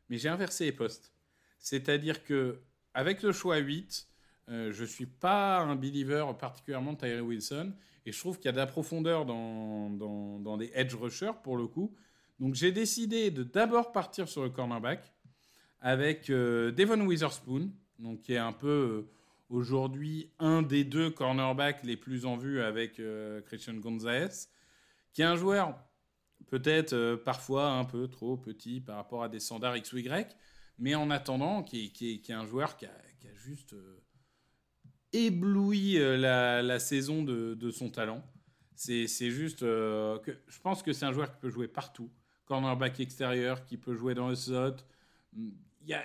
mais 0.09 0.19
j'ai 0.19 0.29
inversé 0.29 0.67
les 0.67 0.73
postes. 0.73 1.13
C'est-à-dire 1.59 2.23
que 2.23 2.61
avec 2.95 3.23
le 3.25 3.33
choix 3.33 3.57
8, 3.57 4.07
euh, 4.49 4.73
je 4.73 4.85
suis 4.85 5.07
pas 5.07 5.59
un 5.59 5.75
believer 5.75 6.25
particulièrement 6.39 6.93
de 6.93 6.99
Tyree 6.99 7.21
Wilson, 7.21 7.73
et 8.05 8.13
je 8.13 8.19
trouve 8.19 8.37
qu'il 8.37 8.47
y 8.47 8.49
a 8.49 8.53
de 8.53 8.59
la 8.59 8.67
profondeur 8.67 9.27
dans, 9.27 9.91
dans, 9.91 10.57
des 10.57 10.71
edge 10.75 10.95
rushers 10.95 11.33
pour 11.43 11.57
le 11.57 11.67
coup. 11.67 11.95
Donc 12.39 12.55
j'ai 12.55 12.71
décidé 12.71 13.33
de 13.33 13.43
d'abord 13.43 13.91
partir 13.91 14.29
sur 14.29 14.45
le 14.45 14.51
cornerback 14.51 15.13
avec 15.81 16.31
euh, 16.31 16.71
Devon 16.71 17.01
Witherspoon, 17.01 17.73
donc 17.99 18.23
qui 18.23 18.35
est 18.35 18.39
un 18.39 18.53
peu 18.53 18.69
euh, 18.69 19.11
aujourd'hui 19.49 20.31
un 20.39 20.63
des 20.63 20.85
deux 20.85 21.11
cornerbacks 21.11 21.83
les 21.83 21.97
plus 21.97 22.25
en 22.25 22.37
vue 22.37 22.61
avec 22.61 23.01
Christian 23.47 23.75
Gonzalez, 23.75 24.49
qui 25.13 25.23
est 25.23 25.25
un 25.27 25.37
joueur 25.37 25.77
peut-être 26.47 27.17
parfois 27.25 27.71
un 27.71 27.85
peu 27.85 28.07
trop 28.07 28.37
petit 28.37 28.81
par 28.81 28.97
rapport 28.97 29.25
à 29.25 29.29
des 29.29 29.41
standards 29.41 29.77
X 29.77 29.93
ou 29.93 29.99
Y, 29.99 30.37
mais 30.79 30.95
en 30.95 31.11
attendant, 31.11 31.65
qui, 31.65 31.91
qui 31.93 32.21
qui 32.21 32.31
est 32.31 32.35
un 32.37 32.47
joueur 32.47 32.77
qui 32.77 32.87
a, 32.87 32.93
qui 33.19 33.27
a 33.27 33.35
juste 33.35 33.75
ébloui 35.13 35.99
euh, 35.99 36.17
la, 36.63 36.79
saison 36.79 37.23
de, 37.23 37.71
son 37.71 37.91
talent. 37.91 38.23
C'est 38.75 39.31
juste 39.31 39.63
euh, 39.63 40.19
que 40.19 40.33
je 40.47 40.61
pense 40.61 40.83
que 40.83 40.93
c'est 40.93 41.07
un 41.07 41.13
joueur 41.13 41.31
qui 41.33 41.39
peut 41.41 41.51
jouer 41.51 41.69
partout. 41.69 42.11
Cornerback 42.45 43.01
extérieur, 43.01 43.65
qui 43.65 43.77
peut 43.77 43.95
jouer 43.95 44.15
dans 44.15 44.29
le 44.29 44.35
slot. 44.35 44.77
Il 45.37 45.55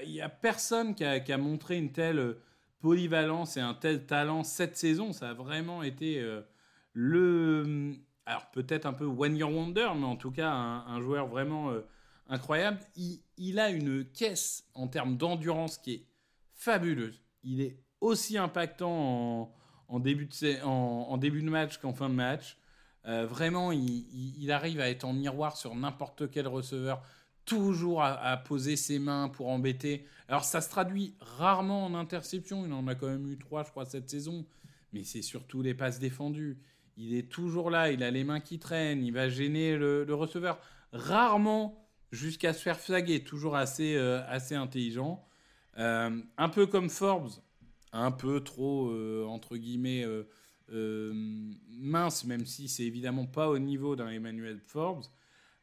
n'y 0.07 0.21
a, 0.21 0.29
personne 0.29 0.95
qui 0.95 1.03
a, 1.03 1.37
montré 1.37 1.77
une 1.77 1.91
telle 1.91 2.37
polyvalence 2.79 3.57
et 3.57 3.59
un 3.59 3.73
tel 3.73 4.05
talent 4.05 4.43
cette 4.43 4.77
saison. 4.77 5.13
Ça 5.13 5.29
a 5.29 5.33
vraiment 5.33 5.83
été 5.83 6.19
euh, 6.19 6.41
le. 6.93 7.93
Alors 8.25 8.49
peut-être 8.51 8.85
un 8.85 8.93
peu 8.93 9.05
one 9.05 9.35
year 9.35 9.51
wonder, 9.51 9.89
mais 9.95 10.05
en 10.05 10.15
tout 10.15 10.31
cas 10.31 10.51
un, 10.51 11.01
joueur 11.01 11.27
vraiment 11.27 11.73
incroyable. 12.27 12.79
Il, 12.95 13.21
il 13.37 13.59
a 13.59 13.69
une 13.69 14.05
caisse 14.05 14.63
en 14.73 14.87
termes 14.87 15.17
d'endurance 15.17 15.77
qui 15.77 15.93
est 15.93 16.05
fabuleuse. 16.53 17.21
Il 17.43 17.61
est 17.61 17.77
aussi 18.01 18.37
impactant 18.37 19.53
en, 19.87 19.99
début, 19.99 20.25
de, 20.25 21.49
match 21.49 21.77
qu'en 21.77 21.93
fin 21.93 22.09
de 22.09 22.15
match. 22.15 22.57
Euh, 23.05 23.25
vraiment, 23.25 23.71
il, 23.71 24.51
arrive 24.51 24.79
à 24.79 24.89
être 24.89 25.05
en 25.05 25.13
miroir 25.13 25.57
sur 25.57 25.73
n'importe 25.75 26.29
quel 26.29 26.47
receveur, 26.47 27.01
toujours 27.45 28.03
à, 28.03 28.37
poser 28.37 28.75
ses 28.75 28.99
mains 28.99 29.29
pour 29.29 29.49
embêter. 29.49 30.05
Alors, 30.27 30.43
ça 30.43 30.61
se 30.61 30.69
traduit 30.69 31.15
rarement 31.19 31.85
en 31.85 31.95
interception. 31.95 32.65
Il 32.65 32.73
en 32.73 32.87
a 32.87 32.95
quand 32.95 33.07
même 33.07 33.29
eu 33.31 33.37
trois, 33.37 33.63
je 33.63 33.69
crois, 33.69 33.85
cette 33.85 34.09
saison. 34.09 34.45
Mais 34.93 35.03
c'est 35.03 35.21
surtout 35.21 35.61
les 35.61 35.73
passes 35.73 35.99
défendues. 35.99 36.59
Il 36.97 37.15
est 37.15 37.29
toujours 37.29 37.69
là, 37.69 37.91
il 37.91 38.03
a 38.03 38.11
les 38.11 38.23
mains 38.23 38.41
qui 38.41 38.59
traînent, 38.59 39.03
il 39.03 39.13
va 39.13 39.29
gêner 39.29 39.77
le, 39.77 40.13
receveur. 40.13 40.59
Rarement 40.91 41.87
jusqu'à 42.11 42.53
se 42.53 42.61
faire 42.61 42.79
flaguer, 42.79 43.23
toujours 43.23 43.55
assez, 43.55 43.95
euh, 43.95 44.21
intelligent. 44.51 45.25
Euh, 45.77 46.21
un 46.37 46.49
peu 46.49 46.67
comme 46.67 46.89
Forbes, 46.89 47.31
un 47.93 48.11
peu 48.11 48.41
trop, 48.41 48.89
euh, 48.89 49.25
entre 49.25 49.57
guillemets, 49.57 50.05
euh, 50.05 50.23
euh, 50.71 51.11
mince, 51.69 52.25
même 52.25 52.45
si 52.45 52.67
c'est 52.67 52.83
évidemment 52.83 53.25
pas 53.25 53.49
au 53.49 53.59
niveau 53.59 53.95
d'un 53.95 54.09
Emmanuel 54.09 54.59
Forbes. 54.59 55.05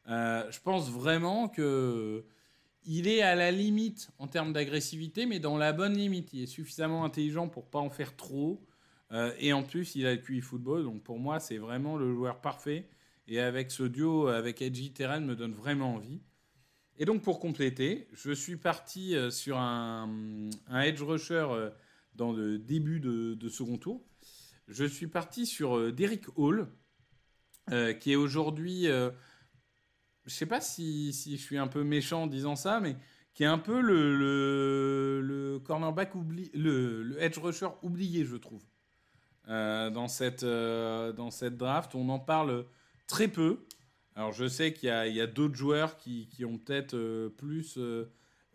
Je 0.07 0.59
pense 0.61 0.89
vraiment 0.89 1.47
que 1.47 2.25
il 2.85 3.07
est 3.07 3.21
à 3.21 3.35
la 3.35 3.51
limite 3.51 4.09
en 4.17 4.27
termes 4.27 4.53
d'agressivité, 4.53 5.25
mais 5.25 5.39
dans 5.39 5.57
la 5.57 5.73
bonne 5.73 5.95
limite. 5.95 6.33
Il 6.33 6.43
est 6.43 6.47
suffisamment 6.47 7.03
intelligent 7.05 7.47
pour 7.47 7.69
pas 7.69 7.79
en 7.79 7.89
faire 7.89 8.15
trop. 8.15 8.65
Et 9.39 9.53
en 9.53 9.63
plus, 9.63 9.95
il 9.95 10.07
a 10.07 10.13
le 10.13 10.21
QI 10.21 10.41
football, 10.41 10.83
donc 10.83 11.03
pour 11.03 11.19
moi, 11.19 11.39
c'est 11.39 11.57
vraiment 11.57 11.97
le 11.97 12.11
joueur 12.11 12.41
parfait. 12.41 12.89
Et 13.27 13.39
avec 13.39 13.69
ce 13.69 13.83
duo 13.83 14.27
avec 14.27 14.61
Edgy 14.63 14.91
Terran 14.91 15.21
me 15.21 15.35
donne 15.35 15.53
vraiment 15.53 15.93
envie. 15.95 16.21
Et 16.97 17.05
donc 17.05 17.21
pour 17.21 17.39
compléter, 17.39 18.07
je 18.13 18.31
suis 18.31 18.57
parti 18.57 19.15
sur 19.29 19.57
un, 19.57 20.09
un 20.67 20.81
edge 20.81 21.01
rusher 21.03 21.45
dans 22.15 22.31
le 22.31 22.57
début 22.59 22.99
de, 22.99 23.49
second 23.49 23.77
tour. 23.77 24.03
Je 24.67 24.85
suis 24.85 25.07
parti 25.07 25.45
sur 25.45 25.77
euh, 25.77 25.91
Derrick 25.91 26.25
Hall, 26.37 26.67
euh, 27.71 27.93
qui 27.93 28.11
est 28.11 28.15
aujourd'hui, 28.15 28.87
euh, 28.87 29.09
je 30.25 30.33
sais 30.33 30.45
pas 30.45 30.61
si, 30.61 31.13
si 31.13 31.37
je 31.37 31.41
suis 31.41 31.57
un 31.57 31.67
peu 31.67 31.83
méchant 31.83 32.23
en 32.23 32.27
disant 32.27 32.55
ça, 32.55 32.79
mais 32.79 32.95
qui 33.33 33.43
est 33.43 33.47
un 33.47 33.57
peu 33.57 33.81
le, 33.81 35.21
le, 35.21 35.59
cornerback 35.59 36.15
oublié, 36.15 36.51
le, 36.53 37.03
le 37.03 37.21
edge 37.21 37.37
rusher 37.37 37.69
oublié, 37.81 38.25
je 38.25 38.35
trouve. 38.35 38.63
euh, 39.49 39.89
dans, 39.89 40.07
cette, 40.07 40.43
dans 40.43 41.31
cette 41.31 41.57
draft. 41.57 41.95
On 41.95 42.09
en 42.09 42.19
parle 42.19 42.65
très 43.07 43.27
peu. 43.27 43.65
Alors 44.15 44.31
je 44.33 44.47
sais 44.47 44.73
qu'il 44.73 44.89
y 44.89 45.21
a, 45.21 45.27
d'autres 45.27 45.55
joueurs 45.55 45.97
qui, 45.97 46.27
qui 46.29 46.45
ont 46.45 46.57
peut-être 46.57 47.29
plus 47.37 47.79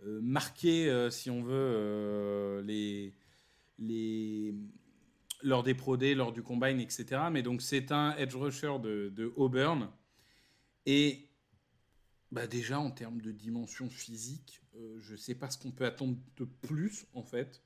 marqué, 0.03 1.09
si 1.11 1.31
on 1.31 1.43
veut, 1.43 2.63
les, 2.67 3.15
lors 3.79 5.63
des 5.63 5.75
Pro 5.75 5.97
Day, 5.97 6.15
lors 6.15 6.33
du 6.33 6.43
Combine, 6.43 6.81
etc. 6.81 7.23
Mais 7.31 7.43
donc 7.43 7.63
c'est 7.63 7.93
un 7.93 8.17
edge 8.17 8.35
rusher 8.35 8.79
de, 8.83 9.13
de 9.15 9.33
Auburn. 9.37 9.91
Et 10.87 11.29
bah 12.31 12.47
déjà 12.47 12.79
en 12.81 12.91
termes 12.91 13.21
de 13.21 13.33
dimension 13.33 13.89
physique, 13.89 14.61
je 14.99 15.13
ne 15.13 15.17
sais 15.17 15.35
pas 15.35 15.51
ce 15.51 15.59
qu'on 15.59 15.71
peut 15.71 15.87
attendre 15.87 16.17
de 16.37 16.45
plus 16.45 17.07
en 17.15 17.23
fait 17.23 17.63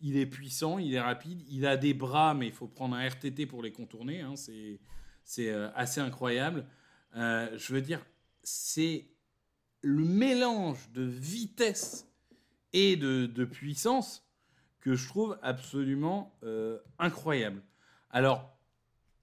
il 0.00 0.16
est 0.16 0.26
puissant, 0.26 0.78
il 0.78 0.94
est 0.94 1.00
rapide, 1.00 1.42
il 1.48 1.66
a 1.66 1.76
des 1.76 1.94
bras, 1.94 2.34
mais 2.34 2.46
il 2.46 2.52
faut 2.52 2.66
prendre 2.66 2.96
un 2.96 3.06
RTT 3.06 3.46
pour 3.46 3.62
les 3.62 3.72
contourner. 3.72 4.20
Hein, 4.20 4.34
c'est 4.36 4.80
euh, 5.50 5.70
assez 5.74 6.00
incroyable. 6.00 6.66
Euh, 7.16 7.50
je 7.56 7.74
veux 7.74 7.82
dire, 7.82 8.04
c'est 8.42 9.06
le 9.82 10.04
mélange 10.04 10.90
de 10.92 11.02
vitesse 11.02 12.06
et 12.72 12.96
de, 12.96 13.44
puissance 13.44 14.26
que 14.80 14.94
je 14.94 15.06
trouve 15.08 15.38
absolument 15.42 16.34
euh, 16.42 16.78
incroyable. 16.98 17.62
Alors, 18.10 18.56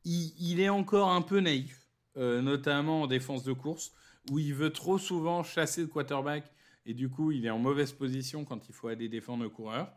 il, 0.05 0.59
est 0.59 0.69
encore 0.69 1.09
un 1.09 1.21
peu 1.21 1.41
naïf, 1.41 1.85
notamment 2.15 3.01
en 3.01 3.07
défense 3.07 3.43
de 3.43 3.51
course, 3.51 3.91
où 4.31 4.39
il 4.39 4.53
veut 4.53 4.71
trop 4.71 4.97
souvent 4.97 5.43
chasser 5.43 5.81
le 5.81 5.87
quarterback 5.87 6.49
et 6.87 6.93
du 6.93 7.09
coup, 7.09 7.31
il 7.33 7.45
est 7.45 7.49
en 7.49 7.59
mauvaise 7.59 7.91
position 7.91 8.45
quand 8.45 8.69
il 8.69 8.73
faut 8.73 8.87
aller 8.87 9.09
défendre 9.09 9.43
le 9.43 9.49
coureur. 9.49 9.91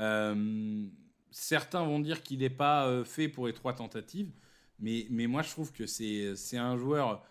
Euh, 0.00 0.84
certains 1.30 1.84
vont 1.84 2.00
dire 2.00 2.24
qu'il 2.24 2.40
n'est 2.40 2.50
pas 2.50 2.88
euh, 2.88 3.04
fait 3.04 3.28
pour 3.28 3.46
les 3.46 3.52
trois 3.52 3.74
tentatives, 3.74 4.32
mais, 4.80 5.06
mais 5.08 5.28
moi 5.28 5.42
je 5.42 5.50
trouve 5.50 5.72
que 5.72 5.86
c'est 5.86 6.56
un 6.58 6.76
joueur 6.76 7.24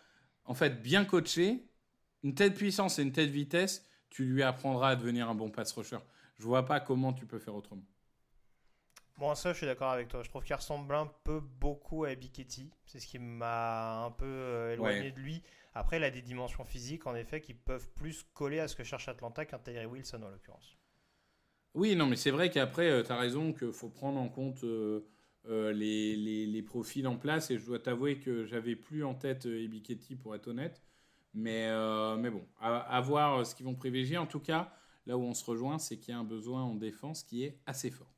en 0.45 0.53
fait 0.53 0.81
bien 0.81 1.03
coaché, 1.03 1.67
une 2.23 2.33
telle 2.33 2.53
puissance 2.53 2.97
et 2.97 3.01
une 3.01 3.11
telle 3.11 3.29
vitesse, 3.29 3.85
tu 4.09 4.23
lui 4.23 4.41
apprendras 4.41 4.91
à 4.91 4.95
devenir 4.95 5.29
un 5.29 5.35
bon 5.35 5.51
pass 5.51 5.73
rusher. 5.73 5.99
Je 6.35 6.43
vois 6.43 6.65
pas 6.65 6.79
comment 6.79 7.13
tu 7.13 7.25
peux 7.25 7.39
faire 7.39 7.55
autrement. 7.55 7.85
Bon, 9.17 9.33
ça, 9.33 9.53
je 9.53 9.57
suis 9.57 9.65
d'accord 9.65 9.91
avec 9.91 10.09
toi. 10.09 10.23
Je 10.23 10.29
trouve 10.29 10.43
qu'il 10.43 10.55
ressemble 10.55 10.93
un 10.93 11.09
peu 11.23 11.39
beaucoup 11.39 12.03
à 12.03 12.11
Ebiketti. 12.11 12.69
C'est 12.85 12.99
ce 12.99 13.07
qui 13.07 13.17
m'a 13.17 14.03
un 14.03 14.11
peu 14.11 14.25
euh, 14.25 14.73
éloigné 14.73 15.11
de 15.11 15.19
lui. 15.19 15.41
Après, 15.73 15.97
il 15.97 16.03
a 16.03 16.11
des 16.11 16.21
dimensions 16.21 16.65
physiques, 16.65 17.07
en 17.07 17.15
effet, 17.15 17.41
qui 17.41 17.53
peuvent 17.53 17.89
plus 17.91 18.23
coller 18.33 18.59
à 18.59 18.67
ce 18.67 18.75
que 18.75 18.83
cherche 18.83 19.07
Atlanta 19.07 19.45
qu'un 19.45 19.59
Tyree 19.59 19.85
Wilson, 19.85 20.21
en 20.23 20.29
l'occurrence. 20.29 20.77
Oui, 21.75 21.97
non, 21.97 22.05
mais 22.07 22.15
c'est 22.15 22.31
vrai 22.31 22.49
qu'après, 22.49 22.89
euh, 22.89 23.03
tu 23.03 23.11
as 23.11 23.17
raison 23.17 23.51
qu'il 23.51 23.73
faut 23.73 23.89
prendre 23.89 24.17
en 24.17 24.29
compte 24.29 24.63
euh, 24.63 25.05
euh, 25.49 25.73
les, 25.73 26.15
les, 26.15 26.61
profils 26.61 27.05
en 27.05 27.17
place. 27.17 27.51
Et 27.51 27.57
je 27.57 27.65
dois 27.65 27.79
t'avouer 27.79 28.19
que 28.19 28.45
j'avais 28.45 28.77
plus 28.77 29.03
en 29.03 29.13
tête 29.13 29.45
Ebiketti, 29.45 30.15
pour 30.15 30.33
être 30.33 30.47
honnête. 30.47 30.81
Mais, 31.33 31.67
mais 32.17 32.29
bon, 32.29 32.45
à, 32.61 33.01
voir 33.01 33.45
ce 33.45 33.53
qu'ils 33.53 33.65
vont 33.65 33.75
privilégier. 33.75 34.17
En 34.17 34.25
tout 34.25 34.39
cas, 34.39 34.73
là 35.05 35.17
où 35.17 35.21
on 35.21 35.33
se 35.33 35.45
rejoint, 35.45 35.79
c'est 35.79 35.97
qu'il 35.97 36.13
y 36.13 36.17
a 36.17 36.19
un 36.19 36.23
besoin 36.23 36.63
en 36.63 36.75
défense 36.75 37.23
qui 37.23 37.43
est 37.43 37.59
assez 37.65 37.91
fort. 37.91 38.11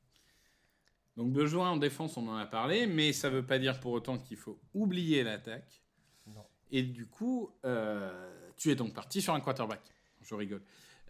Donc 1.16 1.32
besoin 1.32 1.72
en 1.72 1.78
défense, 1.78 2.16
on 2.18 2.28
en 2.28 2.36
a 2.36 2.46
parlé, 2.46 2.86
mais 2.86 3.12
ça 3.12 3.30
ne 3.30 3.36
veut 3.36 3.46
pas 3.46 3.60
dire 3.60 3.80
pour 3.80 3.92
autant 3.92 4.20
qu'il 4.20 4.38
faut 4.38 4.60
oublier 4.74 5.24
l'attaque. 5.24 5.82
Et 6.70 6.84
du 6.84 7.08
coup, 7.08 7.52
tu 8.58 8.70
es 8.70 8.76
donc 8.76 8.94
parti 8.94 9.22
sur 9.22 9.34
un 9.34 9.40
quarterback. 9.40 9.82
Je 10.22 10.36
rigole. 10.36 10.62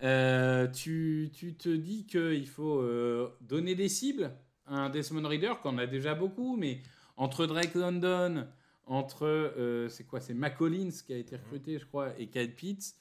Euh, 0.03 0.67
tu, 0.67 1.31
tu, 1.34 1.55
te 1.55 1.69
dis 1.69 2.05
qu'il 2.05 2.48
faut 2.48 2.79
euh, 2.81 3.36
donner 3.41 3.74
des 3.74 3.89
cibles 3.89 4.31
à 4.67 4.75
un 4.75 4.89
Desmond 4.89 5.27
Reader, 5.27 5.53
qu'on 5.63 5.77
a 5.77 5.88
déjà 5.88 6.13
beaucoup, 6.13 6.55
mais 6.55 6.81
entre 7.15 7.48
Drake 7.48 7.74
London, 7.74 8.48
entre, 8.86 9.25
euh, 9.25 9.89
c'est 9.89 10.03
quoi, 10.03 10.19
c'est 10.22 10.36
McCollins 10.36 10.91
qui 11.05 11.13
a 11.13 11.17
été 11.17 11.36
recruté, 11.36 11.79
je 11.79 11.86
crois, 11.86 12.17
et 12.19 12.27
Kyle 12.27 12.53
Pitts, 12.53 12.96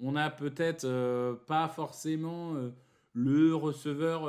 on 0.00 0.16
a 0.16 0.30
peut-être 0.30 0.86
pas 1.46 1.68
forcément 1.68 2.56
le 3.12 3.54
receveur 3.54 4.28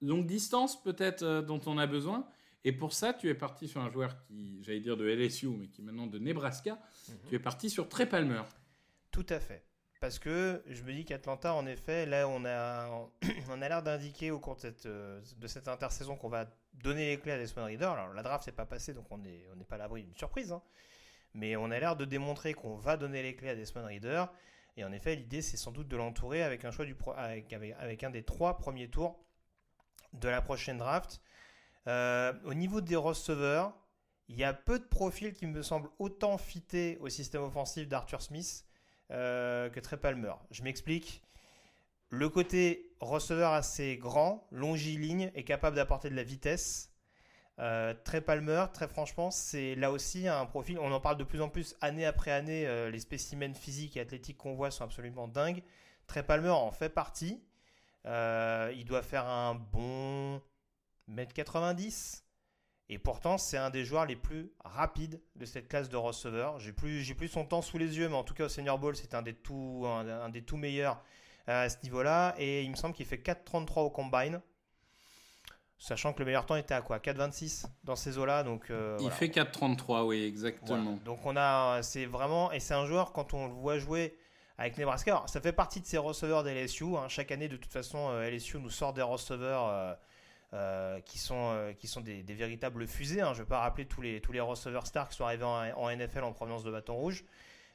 longue 0.00 0.26
distance, 0.26 0.82
peut-être, 0.82 1.42
dont 1.42 1.60
on 1.66 1.78
a 1.78 1.86
besoin. 1.86 2.26
Et 2.64 2.72
pour 2.72 2.94
ça, 2.94 3.12
tu 3.12 3.28
es 3.28 3.34
parti 3.34 3.68
sur 3.68 3.82
un 3.82 3.90
joueur 3.90 4.16
qui, 4.22 4.62
j'allais 4.62 4.80
dire 4.80 4.96
de 4.96 5.06
LSU, 5.06 5.48
mais 5.48 5.68
qui 5.68 5.82
est 5.82 5.84
maintenant 5.84 6.06
de 6.06 6.18
Nebraska. 6.18 6.78
Mhm. 7.08 7.16
Tu 7.28 7.34
es 7.34 7.38
parti 7.38 7.68
sur 7.68 7.88
Trey 7.88 8.06
Palmer. 8.06 8.42
Tout 9.10 9.26
à 9.28 9.38
fait. 9.38 9.62
Parce 10.00 10.18
que 10.18 10.62
je 10.66 10.82
me 10.82 10.92
dis 10.92 11.04
qu'Atlanta, 11.04 11.54
en 11.54 11.66
effet, 11.66 12.06
là, 12.06 12.26
on 12.26 12.44
a, 12.46 12.88
on 13.50 13.62
a 13.62 13.68
l'air 13.68 13.82
d'indiquer 13.82 14.30
au 14.30 14.38
cours 14.38 14.56
de 14.56 14.60
cette, 14.60 14.86
euh, 14.86 15.20
de 15.36 15.46
cette 15.46 15.68
intersaison 15.68 16.16
qu'on 16.16 16.28
va 16.28 16.46
donner 16.72 17.10
les 17.10 17.18
clés 17.18 17.32
à 17.32 17.38
Desmond 17.38 17.66
Reader. 17.66 17.84
Alors, 17.84 18.14
la 18.14 18.22
draft 18.22 18.46
n'est 18.46 18.52
pas 18.52 18.66
passée, 18.66 18.94
donc 18.94 19.06
on 19.10 19.18
n'est 19.18 19.46
on 19.54 19.62
pas 19.64 19.76
à 19.76 19.78
l'abri 19.78 20.02
d'une 20.02 20.16
surprise. 20.16 20.50
Hein. 20.50 20.62
Mais 21.34 21.56
on 21.56 21.70
a 21.70 21.78
l'air 21.78 21.96
de 21.96 22.04
démontrer 22.04 22.54
qu'on 22.54 22.76
va 22.76 22.96
donner 22.96 23.22
les 23.22 23.36
clés 23.36 23.50
à 23.50 23.54
Desmond 23.54 23.86
Reader. 23.86 24.24
Et 24.76 24.84
en 24.84 24.92
effet, 24.92 25.14
l'idée, 25.14 25.42
c'est 25.42 25.56
sans 25.56 25.72
doute 25.72 25.88
de 25.88 25.96
l'entourer 25.96 26.42
avec 26.42 26.64
un 26.64 26.70
choix 26.70 26.84
du 26.84 26.96
avec, 27.16 27.52
avec, 27.52 28.02
un 28.04 28.10
des 28.10 28.24
trois 28.24 28.58
premiers 28.58 28.88
tours 28.88 29.24
de 30.12 30.28
la 30.28 30.42
prochaine 30.42 30.78
draft. 30.78 31.20
Euh, 31.86 32.32
au 32.44 32.54
niveau 32.54 32.80
des 32.80 32.96
receveurs, 32.96 33.72
il 34.28 34.36
y 34.36 34.44
a 34.44 34.52
peu 34.52 34.78
de 34.78 34.84
profils 34.84 35.32
qui 35.32 35.46
me 35.46 35.62
semblent 35.62 35.90
autant 35.98 36.38
fités 36.38 36.98
au 37.00 37.08
système 37.08 37.42
offensif 37.42 37.86
d'Arthur 37.88 38.22
Smith 38.22 38.64
euh, 39.10 39.68
que 39.70 39.80
Trey 39.80 39.96
Palmer. 39.96 40.34
Je 40.50 40.62
m'explique. 40.62 41.22
Le 42.10 42.28
côté 42.28 42.94
receveur 43.00 43.52
assez 43.52 43.96
grand, 43.96 44.46
longiligne, 44.50 45.30
est 45.34 45.44
capable 45.44 45.76
d'apporter 45.76 46.10
de 46.10 46.14
la 46.14 46.22
vitesse. 46.22 46.93
Euh, 47.60 47.94
Trey 48.04 48.20
Palmer, 48.20 48.66
très 48.72 48.88
franchement, 48.88 49.30
c'est 49.30 49.74
là 49.76 49.92
aussi 49.92 50.26
un 50.28 50.44
profil. 50.46 50.78
On 50.78 50.90
en 50.92 51.00
parle 51.00 51.16
de 51.16 51.24
plus 51.24 51.40
en 51.40 51.48
plus 51.48 51.76
année 51.80 52.04
après 52.04 52.32
année. 52.32 52.66
Euh, 52.66 52.90
les 52.90 53.00
spécimens 53.00 53.54
physiques 53.54 53.96
et 53.96 54.00
athlétiques 54.00 54.38
qu'on 54.38 54.54
voit 54.54 54.70
sont 54.70 54.84
absolument 54.84 55.28
dingues. 55.28 55.62
Trey 56.06 56.22
Palmer 56.22 56.50
en 56.50 56.70
fait 56.72 56.90
partie. 56.90 57.42
il 58.04 58.84
doit 58.86 59.02
faire 59.02 59.26
un 59.26 59.54
bon 59.54 60.42
mètre 61.06 61.32
90 61.32 62.24
et 62.90 62.98
pourtant, 62.98 63.38
c'est 63.38 63.56
un 63.56 63.70
des 63.70 63.84
joueurs 63.84 64.04
les 64.04 64.16
plus 64.16 64.52
rapides 64.64 65.20
de 65.36 65.46
cette 65.46 65.68
classe 65.68 65.88
de 65.88 65.96
receveur. 65.96 66.58
J'ai 66.58 66.72
plus, 66.72 67.02
j'ai 67.02 67.14
plus 67.14 67.28
son 67.28 67.46
temps 67.46 67.62
sous 67.62 67.78
les 67.78 67.96
yeux, 67.96 68.08
mais 68.08 68.16
en 68.16 68.24
tout 68.24 68.34
cas 68.34 68.44
au 68.44 68.48
Senior 68.48 68.78
Bowl, 68.78 68.94
c'est 68.94 69.14
un 69.14 69.22
des 69.22 69.32
tout, 69.32 69.84
un, 69.86 70.28
des 70.28 70.42
tout 70.42 70.58
meilleurs 70.58 71.02
euh, 71.48 71.64
à 71.64 71.68
ce 71.70 71.78
niveau-là. 71.82 72.34
Et 72.38 72.62
il 72.62 72.70
me 72.70 72.76
semble 72.76 72.94
qu'il 72.94 73.06
fait 73.06 73.16
4,33 73.16 73.80
au 73.80 73.90
combine. 73.90 74.40
Sachant 75.78 76.12
que 76.12 76.20
le 76.20 76.24
meilleur 76.24 76.46
temps 76.46 76.56
était 76.56 76.74
à 76.74 76.80
quoi? 76.80 76.98
4,26 76.98 77.66
dans 77.82 77.96
ces 77.96 78.16
eaux-là. 78.16 78.42
Donc, 78.42 78.70
euh, 78.70 78.96
il 79.00 79.10
fait 79.10 79.28
4,33, 79.28 80.04
oui, 80.04 80.24
exactement. 80.24 80.98
Donc 81.04 81.26
on 81.26 81.36
a, 81.36 81.82
c'est 81.82 82.06
vraiment, 82.06 82.52
et 82.52 82.60
c'est 82.60 82.74
un 82.74 82.86
joueur 82.86 83.12
quand 83.12 83.34
on 83.34 83.48
le 83.48 83.52
voit 83.52 83.78
jouer 83.78 84.16
avec 84.56 84.78
Nebraska. 84.78 85.24
ça 85.26 85.40
fait 85.40 85.52
partie 85.52 85.80
de 85.80 85.86
ces 85.86 85.98
receveurs 85.98 86.44
d'LSU. 86.44 86.96
Hein. 86.96 87.08
Chaque 87.08 87.32
année, 87.32 87.48
de 87.48 87.56
toute 87.56 87.72
façon, 87.72 88.08
euh, 88.10 88.30
LSU 88.30 88.58
nous 88.58 88.70
sort 88.70 88.92
des 88.92 89.02
receveurs 89.02 89.98
euh, 90.54 91.00
qui 91.00 91.18
sont, 91.18 91.50
euh, 91.52 91.72
qui 91.72 91.88
sont 91.88 92.00
des, 92.00 92.22
véritables 92.22 92.86
fusées. 92.86 93.20
Hein. 93.20 93.32
Je 93.32 93.40
ne 93.40 93.44
vais 93.44 93.48
pas 93.48 93.58
rappeler 93.58 93.86
tous 93.86 94.00
les, 94.00 94.20
tous 94.20 94.30
les 94.30 94.38
receveurs 94.38 94.86
stars 94.86 95.08
qui 95.08 95.16
sont 95.16 95.24
arrivés 95.24 95.42
en, 95.42 95.90
NFL 95.90 96.22
en 96.22 96.32
provenance 96.32 96.62
de 96.62 96.70
Bâton 96.70 96.94
Rouge. 96.94 97.24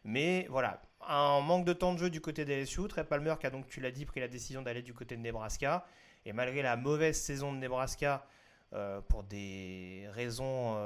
Mais 0.05 0.47
voilà, 0.49 0.81
un 1.05 1.41
manque 1.41 1.65
de 1.65 1.73
temps 1.73 1.93
de 1.93 1.99
jeu 1.99 2.09
du 2.09 2.21
côté 2.21 2.45
des 2.45 2.63
LSU. 2.63 2.87
Trey 2.87 3.03
Palmer 3.03 3.35
qui 3.37 3.47
a 3.47 3.49
donc, 3.49 3.67
tu 3.67 3.81
l'as 3.81 3.91
dit, 3.91 4.05
pris 4.05 4.21
la 4.21 4.29
décision 4.29 4.61
d'aller 4.61 4.81
du 4.81 4.93
côté 4.93 5.17
de 5.17 5.21
Nebraska. 5.21 5.85
Et 6.25 6.33
malgré 6.33 6.61
la 6.61 6.75
mauvaise 6.75 7.19
saison 7.19 7.53
de 7.53 7.57
Nebraska, 7.57 8.25
euh, 8.73 9.01
pour 9.01 9.23
des 9.23 10.07
raisons 10.11 10.77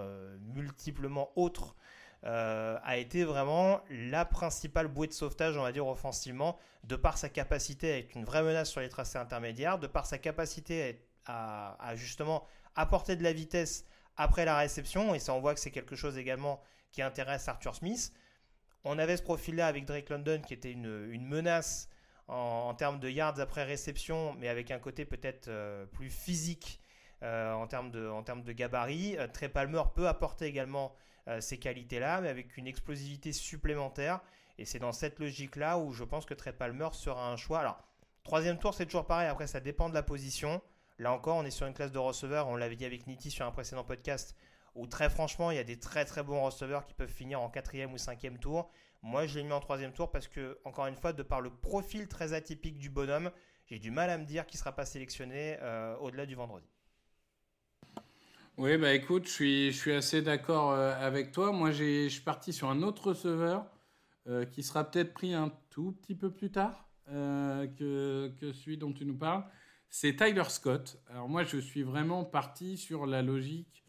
multiplement 0.53 1.31
autres, 1.35 1.75
a 2.23 2.97
été 2.97 3.25
vraiment 3.25 3.81
la 3.89 4.23
principale 4.23 4.87
bouée 4.87 5.07
de 5.07 5.13
sauvetage, 5.13 5.57
on 5.57 5.63
va 5.63 5.73
dire, 5.73 5.85
offensivement, 5.85 6.57
de 6.83 6.95
par 6.95 7.17
sa 7.17 7.29
capacité 7.29 7.93
à 7.93 7.97
être 7.97 8.15
une 8.15 8.25
vraie 8.25 8.43
menace 8.43 8.69
sur 8.69 8.81
les 8.81 8.89
tracés 8.89 9.17
intermédiaires, 9.17 9.79
de 9.79 9.87
par 9.87 10.05
sa 10.05 10.17
capacité 10.17 11.01
à, 11.25 11.95
justement 11.95 12.45
apporter 12.75 13.15
de 13.15 13.23
la 13.23 13.33
vitesse 13.33 13.85
après 14.17 14.45
la 14.45 14.57
réception, 14.57 15.15
et 15.15 15.19
ça 15.19 15.33
on 15.33 15.39
voit 15.39 15.53
que 15.53 15.59
c'est 15.59 15.71
quelque 15.71 15.95
chose 15.95 16.17
également 16.17 16.61
qui 16.91 17.01
intéresse 17.01 17.47
Arthur 17.47 17.75
Smith. 17.75 18.13
On 18.83 18.99
avait 18.99 19.17
ce 19.17 19.23
profil-là 19.23 19.67
avec 19.67 19.85
Drake 19.85 20.09
London 20.09 20.41
qui 20.45 20.53
était 20.53 20.71
une, 20.71 21.25
menace 21.25 21.89
en, 22.27 22.73
termes 22.73 22.99
de 22.99 23.09
yards 23.09 23.39
après 23.39 23.63
réception, 23.63 24.35
mais 24.39 24.47
avec 24.47 24.71
un 24.71 24.79
côté 24.79 25.05
peut-être 25.05 25.47
euh, 25.47 25.85
plus 25.85 26.09
physique 26.09 26.79
euh, 27.21 27.53
en, 27.53 27.67
termes 27.67 27.91
de, 27.91 28.51
gabarit. 28.51 29.17
Euh, 29.17 29.27
Trey 29.27 29.49
Palmer 29.49 29.83
peut 29.95 30.07
apporter 30.07 30.45
également 30.45 30.95
ces 31.39 31.57
qualités-là, 31.57 32.19
mais 32.19 32.27
avec 32.27 32.57
une 32.57 32.67
explosivité 32.67 33.31
supplémentaire. 33.31 34.19
Et 34.57 34.65
c'est 34.65 34.79
dans 34.79 34.91
cette 34.91 35.19
logique-là 35.19 35.77
où 35.77 35.93
je 35.93 36.03
pense 36.03 36.25
que 36.25 36.33
Trey 36.33 36.51
Palmer 36.51 36.89
sera 36.91 37.31
un 37.31 37.37
choix. 37.37 37.61
Alors, 37.61 37.81
troisième 38.23 38.59
tour, 38.59 38.73
c'est 38.73 38.85
toujours 38.85 39.05
pareil. 39.05 39.29
Après, 39.29 39.47
ça 39.47 39.61
dépend 39.61 39.87
de 39.87 39.93
la 39.93 40.03
position. 40.03 40.61
Là 40.99 41.13
encore, 41.13 41.37
on 41.37 41.45
est 41.45 41.51
sur 41.51 41.65
une 41.65 41.73
classe 41.73 41.93
de 41.93 41.97
receveurs, 41.97 42.49
on 42.49 42.57
l'avait 42.57 42.75
dit 42.75 42.85
avec 42.85 43.07
Niti 43.07 43.31
sur 43.31 43.45
un 43.45 43.51
précédent 43.51 43.85
podcast, 43.85 44.35
où 44.75 44.85
très 44.85 45.09
franchement, 45.09 45.49
il 45.49 45.55
y 45.55 45.59
a 45.59 45.63
des 45.63 45.79
très 45.79 46.03
très 46.03 46.23
bons 46.23 46.43
receveurs 46.43 46.85
qui 46.85 46.93
peuvent 46.93 47.07
finir 47.07 47.41
en 47.41 47.49
quatrième 47.49 47.93
ou 47.93 47.97
cinquième 47.97 48.37
tour. 48.37 48.69
Moi, 49.03 49.27
je 49.27 49.37
l'ai 49.37 49.43
mis 49.43 49.51
en 49.51 49.59
troisième 49.59 49.91
tour 49.91 50.09
parce 50.11 50.29
que, 50.29 50.57
encore 50.63 50.87
une 50.87 50.95
fois, 50.95 51.11
de 51.11 51.23
par 51.23 51.41
le 51.41 51.49
profil 51.49 52.07
très 52.07 52.31
atypique 52.31 52.77
du 52.77 52.89
bonhomme, 52.89 53.31
j'ai 53.65 53.77
du 53.77 53.91
mal 53.91 54.09
à 54.09 54.17
me 54.17 54.23
dire 54.23 54.45
qu'il 54.45 54.57
ne 54.57 54.59
sera 54.59 54.71
pas 54.71 54.85
sélectionné 54.85 55.57
euh, 55.61 55.97
au-delà 55.97 56.25
du 56.25 56.35
vendredi. 56.35 56.67
Oui, 58.57 58.77
bah 58.77 58.93
écoute, 58.93 59.27
je 59.27 59.71
suis, 59.71 59.91
assez 59.91 60.21
d'accord 60.21 60.71
euh, 60.71 60.93
avec 60.97 61.33
toi. 61.33 61.51
Moi, 61.51 61.71
je 61.71 62.07
suis 62.07 62.21
parti 62.21 62.53
sur 62.53 62.69
un 62.69 62.81
autre 62.81 63.07
receveur 63.07 63.65
euh, 64.27 64.45
qui 64.45 64.63
sera 64.63 64.89
peut-être 64.89 65.13
pris 65.13 65.33
un 65.33 65.51
tout 65.69 65.91
petit 66.01 66.15
peu 66.15 66.31
plus 66.31 66.51
tard 66.51 66.87
que, 67.07 68.31
que 68.39 68.53
celui 68.53 68.77
dont 68.77 68.93
tu 68.93 69.05
nous 69.05 69.17
parles. 69.17 69.43
C'est 69.89 70.15
Tyler 70.15 70.45
Scott. 70.47 70.97
Alors 71.09 71.27
moi, 71.27 71.43
je 71.43 71.57
suis 71.57 71.83
vraiment 71.83 72.23
parti 72.23 72.77
sur 72.77 73.05
la 73.05 73.21
logique 73.21 73.83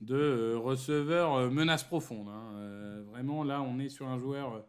de 0.00 0.16
euh, 0.16 0.58
receveur 0.58 1.34
euh, 1.34 1.50
menace 1.50 1.84
profonde. 1.84 2.28
hein. 2.28 2.52
Euh, 2.56 3.02
vraiment, 3.06 3.44
là, 3.44 3.62
on 3.62 3.78
est 3.78 3.88
sur 3.88 4.06
un 4.08 4.18
joueur 4.18 4.66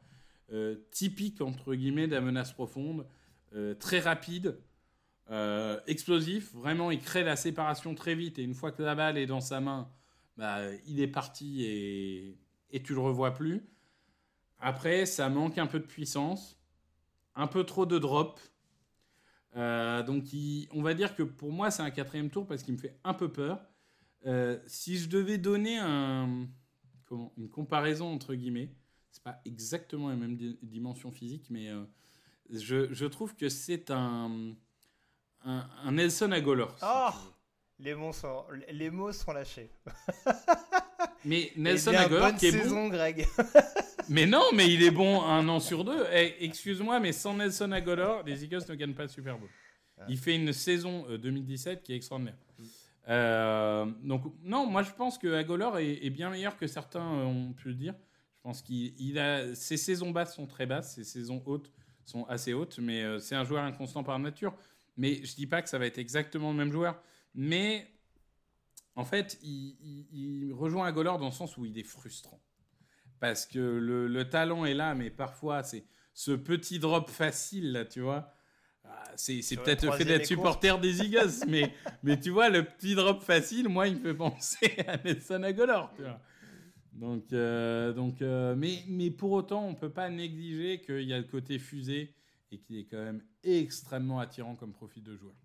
typique, 0.91 1.39
entre 1.39 1.75
guillemets, 1.75 2.07
de 2.07 2.13
la 2.13 2.19
menace 2.19 2.51
profonde, 2.51 3.07
très 3.79 3.99
rapide. 4.01 4.59
Explosif, 5.87 6.53
vraiment 6.53 6.91
il 6.91 6.99
crée 6.99 7.23
la 7.23 7.37
séparation 7.37 7.95
très 7.95 8.15
vite 8.15 8.37
et 8.37 8.43
une 8.43 8.53
fois 8.53 8.73
que 8.73 8.83
la 8.83 8.93
balle 8.93 9.17
est 9.17 9.27
dans 9.27 9.39
sa 9.39 9.61
main, 9.61 9.89
bah, 10.35 10.59
il 10.85 10.99
est 10.99 11.07
parti 11.07 11.63
et, 11.63 12.37
et 12.69 12.83
tu 12.83 12.93
le 12.93 12.99
revois 12.99 13.33
plus. 13.33 13.65
Après, 14.59 15.05
ça 15.05 15.29
manque 15.29 15.57
un 15.57 15.67
peu 15.67 15.79
de 15.79 15.85
puissance, 15.85 16.59
un 17.33 17.47
peu 17.47 17.63
trop 17.63 17.85
de 17.85 17.97
drop. 17.97 18.41
Donc 19.55 20.25
on 20.73 20.81
va 20.81 20.93
dire 20.93 21.15
que 21.15 21.23
pour 21.23 21.53
moi 21.53 21.71
c'est 21.71 21.83
un 21.83 21.91
quatrième 21.91 22.29
tour 22.29 22.45
parce 22.45 22.61
qu'il 22.61 22.73
me 22.73 22.79
fait 22.79 22.99
un 23.05 23.13
peu 23.13 23.31
peur. 23.31 23.70
Euh, 24.27 24.59
si 24.67 24.97
je 24.97 25.09
devais 25.09 25.37
donner 25.37 25.77
un, 25.79 26.47
comment, 27.05 27.33
une 27.37 27.49
comparaison 27.49 28.13
entre 28.13 28.35
guillemets, 28.35 28.69
c'est 29.11 29.23
pas 29.23 29.41
exactement 29.45 30.09
la 30.09 30.15
même 30.15 30.35
di- 30.37 30.57
dimension 30.61 31.11
physique, 31.11 31.47
mais 31.49 31.69
euh, 31.69 31.83
je, 32.51 32.93
je 32.93 33.05
trouve 33.05 33.35
que 33.35 33.49
c'est 33.49 33.89
un, 33.91 34.53
un, 35.43 35.69
un 35.83 35.91
Nelson 35.91 36.31
Agolor. 36.31 36.77
si 36.77 36.85
Oh 36.87 37.09
veux. 37.11 37.85
les, 37.85 37.95
mots 37.95 38.13
sont, 38.13 38.45
les 38.71 38.89
mots 38.89 39.11
sont 39.11 39.33
lâchés. 39.33 39.71
Mais 41.25 41.51
Nelson 41.55 41.93
Agolor 41.93 42.35
qui 42.35 42.47
est 42.47 42.51
bon. 42.51 42.57
saison, 42.63 42.87
Greg. 42.89 43.27
Mais 44.09 44.25
non, 44.25 44.43
mais 44.53 44.71
il 44.73 44.81
est 44.83 44.91
bon 44.91 45.21
un 45.23 45.47
an 45.47 45.59
sur 45.59 45.83
deux. 45.85 46.03
Eh, 46.11 46.43
Excuse-moi, 46.45 46.99
mais 46.99 47.11
sans 47.11 47.35
Nelson 47.35 47.71
Agolor, 47.71 48.23
les 48.23 48.43
Eagles 48.43 48.63
ne 48.67 48.75
gagnent 48.75 48.95
pas 48.95 49.03
le 49.03 49.09
Super 49.09 49.37
Bowl. 49.37 49.49
Il 50.09 50.17
fait 50.17 50.35
une 50.35 50.51
saison 50.51 51.05
euh, 51.09 51.17
2017 51.19 51.83
qui 51.83 51.93
est 51.93 51.95
extraordinaire. 51.95 52.35
Euh, 53.09 53.85
donc 54.03 54.23
non, 54.43 54.65
moi 54.67 54.83
je 54.83 54.91
pense 54.91 55.17
que 55.17 55.33
Agolor 55.33 55.79
est, 55.79 56.09
bien 56.09 56.29
meilleur 56.29 56.55
que 56.55 56.67
certains 56.67 57.19
euh, 57.19 57.25
ont 57.25 57.53
pu 57.53 57.69
le 57.69 57.75
dire. 57.75 57.95
Je 58.37 58.41
pense 58.43 58.61
qu'il 58.61 58.93
il 58.99 59.19
a 59.19 59.55
ses 59.55 59.77
saisons 59.77 60.11
basses 60.11 60.35
sont 60.35 60.47
très 60.47 60.65
basses, 60.65 60.95
ses 60.95 61.03
saisons 61.03 61.41
hautes 61.45 61.71
sont 62.05 62.25
assez 62.25 62.53
hautes, 62.53 62.79
mais 62.79 63.03
euh, 63.03 63.19
c'est 63.19 63.35
un 63.35 63.43
joueur 63.43 63.63
inconstant 63.63 64.03
par 64.03 64.17
nature. 64.19 64.55
Mais 64.97 65.23
je 65.23 65.35
dis 65.35 65.47
pas 65.47 65.61
que 65.61 65.69
ça 65.69 65.79
va 65.79 65.85
être 65.85 65.97
exactement 65.97 66.51
le 66.51 66.57
même 66.57 66.71
joueur, 66.71 67.01
mais 67.33 67.87
en 68.95 69.05
fait, 69.05 69.39
il 69.41 70.51
rejoint 70.53 70.85
Agolor 70.85 71.17
dans 71.17 71.27
le 71.27 71.31
sens 71.31 71.57
où 71.57 71.65
il 71.65 71.77
est 71.79 71.83
frustrant 71.83 72.41
parce 73.21 73.45
que 73.45 73.59
le, 73.59 74.07
le 74.07 74.29
talent 74.29 74.65
est 74.65 74.73
là, 74.73 74.95
mais 74.95 75.09
parfois 75.11 75.63
c'est 75.63 75.85
ce 76.13 76.31
petit 76.31 76.79
drop 76.79 77.09
facile 77.09 77.71
là, 77.71 77.85
tu 77.85 78.01
vois. 78.01 78.33
Ah, 78.93 79.11
C'est 79.15 79.41
peut-être 79.63 79.83
le 79.83 79.91
fait 79.97 80.05
d'être 80.05 80.25
supporter 80.27 80.79
des 80.79 81.01
Eagles, 81.05 81.45
mais, 81.47 81.73
mais 82.03 82.19
tu 82.19 82.29
vois, 82.29 82.49
le 82.49 82.63
petit 82.65 82.95
drop 82.95 83.21
facile, 83.21 83.69
moi, 83.69 83.87
il 83.87 83.95
me 83.97 84.01
fait 84.01 84.13
penser 84.13 84.75
à 84.87 84.97
Nelson 84.97 85.43
Agolor, 85.43 85.93
tu 85.95 86.01
vois. 86.03 86.19
Donc, 86.93 87.31
euh, 87.31 87.93
donc 87.93 88.21
euh, 88.21 88.53
mais, 88.55 88.83
mais 88.87 89.11
pour 89.11 89.31
autant, 89.31 89.65
on 89.65 89.75
peut 89.75 89.89
pas 89.91 90.09
négliger 90.09 90.81
qu'il 90.81 91.03
y 91.03 91.13
a 91.13 91.17
le 91.17 91.23
côté 91.23 91.57
fusée 91.57 92.13
et 92.51 92.59
qu'il 92.59 92.77
est 92.77 92.85
quand 92.85 93.01
même 93.01 93.23
extrêmement 93.43 94.19
attirant 94.19 94.55
comme 94.55 94.73
profil 94.73 95.01
de 95.03 95.15
joueur. 95.15 95.35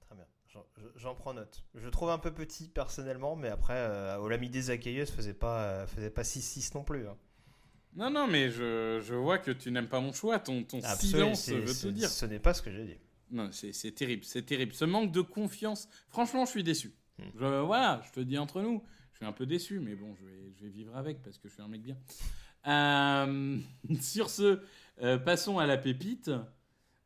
Très 0.00 0.14
bien, 0.14 0.26
j'en- 0.96 1.14
prends 1.14 1.32
note. 1.32 1.64
Je 1.74 1.88
trouve 1.88 2.10
un 2.10 2.18
peu 2.18 2.32
petit 2.34 2.68
personnellement, 2.68 3.34
mais 3.34 3.48
après, 3.48 3.76
euh, 3.76 4.18
Olamide 4.18 4.54
Zakayeus 4.60 5.06
faisait 5.06 5.32
pas, 5.34 5.62
euh, 5.62 5.86
faisait 5.86 6.10
pas 6.10 6.22
6-6 6.22 6.74
non 6.74 6.84
plus. 6.84 7.08
hein. 7.08 7.16
Non, 7.96 8.10
non, 8.10 8.26
mais 8.26 8.50
je, 8.50 9.00
je 9.02 9.14
vois 9.14 9.38
que 9.38 9.50
tu 9.50 9.70
n'aimes 9.70 9.88
pas 9.88 10.00
mon 10.00 10.12
choix, 10.12 10.38
ton, 10.38 10.62
ton 10.64 10.80
silence 10.82 11.48
veut 11.48 11.66
c'est- 11.66 11.92
dire. 11.92 12.08
Ce 12.08 12.26
n'est 12.26 12.38
pas 12.38 12.52
ce 12.54 12.60
que 12.62 12.70
j'ai 12.70 12.84
dit. 12.84 12.96
Non, 13.30 13.48
c'est 13.50 13.92
terrible, 13.92 14.22
c'est 14.24 14.42
terrible. 14.42 14.72
Ce 14.72 14.84
manque 14.84 15.10
de 15.12 15.20
confiance, 15.22 15.88
franchement, 16.10 16.44
je 16.44 16.50
suis 16.50 16.62
déçu. 16.62 16.92
Hmm. 17.18 17.22
Je, 17.40 17.60
voilà, 17.62 18.02
je 18.06 18.12
te 18.12 18.20
dis 18.20 18.38
entre 18.38 18.60
nous, 18.60 18.82
je 19.12 19.16
suis 19.18 19.26
un 19.26 19.32
peu 19.32 19.46
déçu, 19.46 19.80
mais 19.80 19.94
bon, 19.96 20.14
je 20.14 20.24
vais, 20.26 20.52
je 20.56 20.64
vais 20.64 20.70
vivre 20.70 20.94
avec 20.96 21.22
parce 21.22 21.38
que 21.38 21.48
je 21.48 21.54
suis 21.54 21.62
un 21.62 21.68
mec 21.68 21.82
bien. 21.82 21.96
Euh, 22.68 23.58
sur 24.00 24.30
ce, 24.30 24.60
euh, 25.02 25.18
passons 25.18 25.58
à 25.58 25.66
la 25.66 25.78
pépite. 25.78 26.30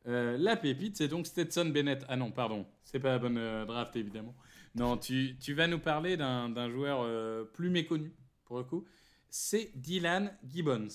Euh, 0.07 0.37
la 0.37 0.57
pépite, 0.57 0.97
c'est 0.97 1.07
donc 1.07 1.25
Stetson 1.25 1.65
Bennett. 1.65 2.03
Ah 2.09 2.17
non, 2.17 2.31
pardon, 2.31 2.67
c'est 2.83 2.99
pas 2.99 3.09
la 3.09 3.19
bonne 3.19 3.65
draft 3.65 3.95
évidemment. 3.95 4.35
Non, 4.75 4.97
tu, 4.97 5.37
tu 5.39 5.53
vas 5.53 5.67
nous 5.67 5.79
parler 5.79 6.17
d'un 6.17 6.69
joueur 6.69 7.05
plus 7.53 7.69
méconnu 7.69 8.11
pour 8.45 8.57
le 8.57 8.63
coup. 8.63 8.85
C'est 9.33 9.71
Dylan 9.75 10.33
Gibbons. 10.45 10.89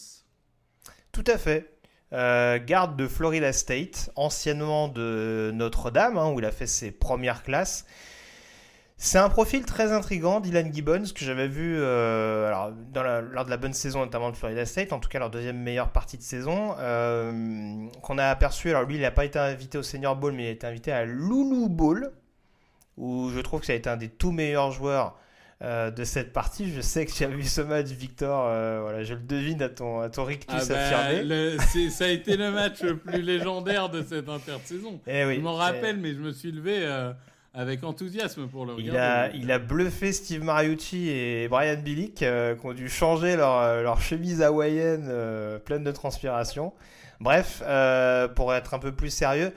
Tout 1.10 1.24
à 1.26 1.38
fait. 1.38 1.78
Euh, 2.12 2.58
garde 2.62 2.94
de 2.94 3.08
Florida 3.08 3.50
State, 3.50 4.10
anciennement 4.14 4.88
de 4.88 5.52
Notre-Dame, 5.54 6.18
hein, 6.18 6.30
où 6.30 6.38
il 6.38 6.44
a 6.44 6.52
fait 6.52 6.66
ses 6.66 6.90
premières 6.90 7.42
classes. 7.42 7.86
C'est 8.98 9.16
un 9.16 9.30
profil 9.30 9.64
très 9.64 9.90
intrigant, 9.90 10.40
Dylan 10.40 10.70
Gibbons, 10.70 11.04
que 11.14 11.24
j'avais 11.24 11.48
vu 11.48 11.76
euh, 11.78 12.46
alors, 12.48 12.72
lors 13.22 13.46
de 13.46 13.50
la 13.50 13.56
bonne 13.56 13.72
saison, 13.72 14.00
notamment 14.00 14.30
de 14.30 14.36
Florida 14.36 14.66
State, 14.66 14.92
en 14.92 15.00
tout 15.00 15.08
cas 15.08 15.18
leur 15.18 15.30
deuxième 15.30 15.58
meilleure 15.58 15.90
partie 15.90 16.18
de 16.18 16.22
saison, 16.22 16.74
euh, 16.78 17.88
qu'on 18.02 18.18
a 18.18 18.26
aperçu. 18.26 18.68
Alors 18.68 18.82
lui, 18.82 18.96
il 18.96 19.00
n'a 19.00 19.10
pas 19.10 19.24
été 19.24 19.38
invité 19.38 19.78
au 19.78 19.82
Senior 19.82 20.14
Bowl, 20.14 20.34
mais 20.34 20.44
il 20.44 20.48
a 20.48 20.50
été 20.50 20.66
invité 20.66 20.92
à 20.92 21.06
Loulou 21.06 21.70
Bowl, 21.70 22.12
où 22.98 23.30
je 23.30 23.40
trouve 23.40 23.60
que 23.60 23.66
ça 23.66 23.72
a 23.72 23.76
été 23.76 23.88
un 23.88 23.96
des 23.96 24.10
tout 24.10 24.30
meilleurs 24.30 24.72
joueurs 24.72 25.16
euh, 25.62 25.90
de 25.90 26.04
cette 26.04 26.32
partie. 26.32 26.70
Je 26.72 26.80
sais 26.80 27.06
que 27.06 27.12
tu 27.12 27.24
as 27.24 27.28
vu 27.28 27.42
ce 27.44 27.60
match, 27.62 27.86
Victor. 27.86 28.46
euh, 28.48 28.80
voilà, 28.82 29.02
je 29.04 29.14
le 29.14 29.20
devine 29.20 29.62
à 29.62 29.68
ton, 29.70 30.00
à 30.00 30.08
ton 30.10 30.24
rictus 30.24 30.54
Ah 30.60 30.64
bah, 30.68 30.80
affirmé. 30.98 31.22
le- 31.24 31.90
ça 31.90 32.04
a 32.04 32.08
été 32.08 32.36
le 32.36 32.50
match 32.50 32.82
le 32.82 32.96
plus 32.96 33.22
légendaire 33.22 33.88
de 33.88 34.02
cette 34.02 34.28
intersaison. 34.28 35.00
Eh 35.06 35.24
oui, 35.24 35.36
je 35.36 35.40
m'en 35.40 35.54
rappelle, 35.54 35.96
mais 35.96 36.12
je 36.12 36.18
me 36.20 36.32
suis 36.32 36.52
levé 36.52 36.80
euh, 36.80 37.12
avec 37.54 37.82
enthousiasme 37.84 38.48
pour 38.48 38.66
le 38.66 38.74
Il 38.78 38.90
regarder. 38.90 39.34
a, 39.34 39.36
il 39.40 39.50
a 39.50 39.58
bluffé 39.58 40.12
Steve 40.12 40.44
Mariucci 40.44 41.08
et 41.08 41.48
Brian 41.48 41.78
Billick 41.82 42.22
euh, 42.22 42.54
qui 42.54 42.66
ont 42.66 42.74
dû 42.74 42.90
changer 42.90 43.36
leur, 43.36 43.82
leur 43.82 43.98
chemise 44.02 44.42
hawaïenne 44.42 45.06
euh, 45.08 45.58
pleine 45.58 45.84
de 45.84 45.90
transpiration. 45.92 46.74
Bref, 47.18 47.62
euh, 47.64 48.28
pour 48.28 48.52
être 48.54 48.74
un 48.74 48.78
peu 48.78 48.92
plus 48.92 49.08
sérieux, 49.08 49.52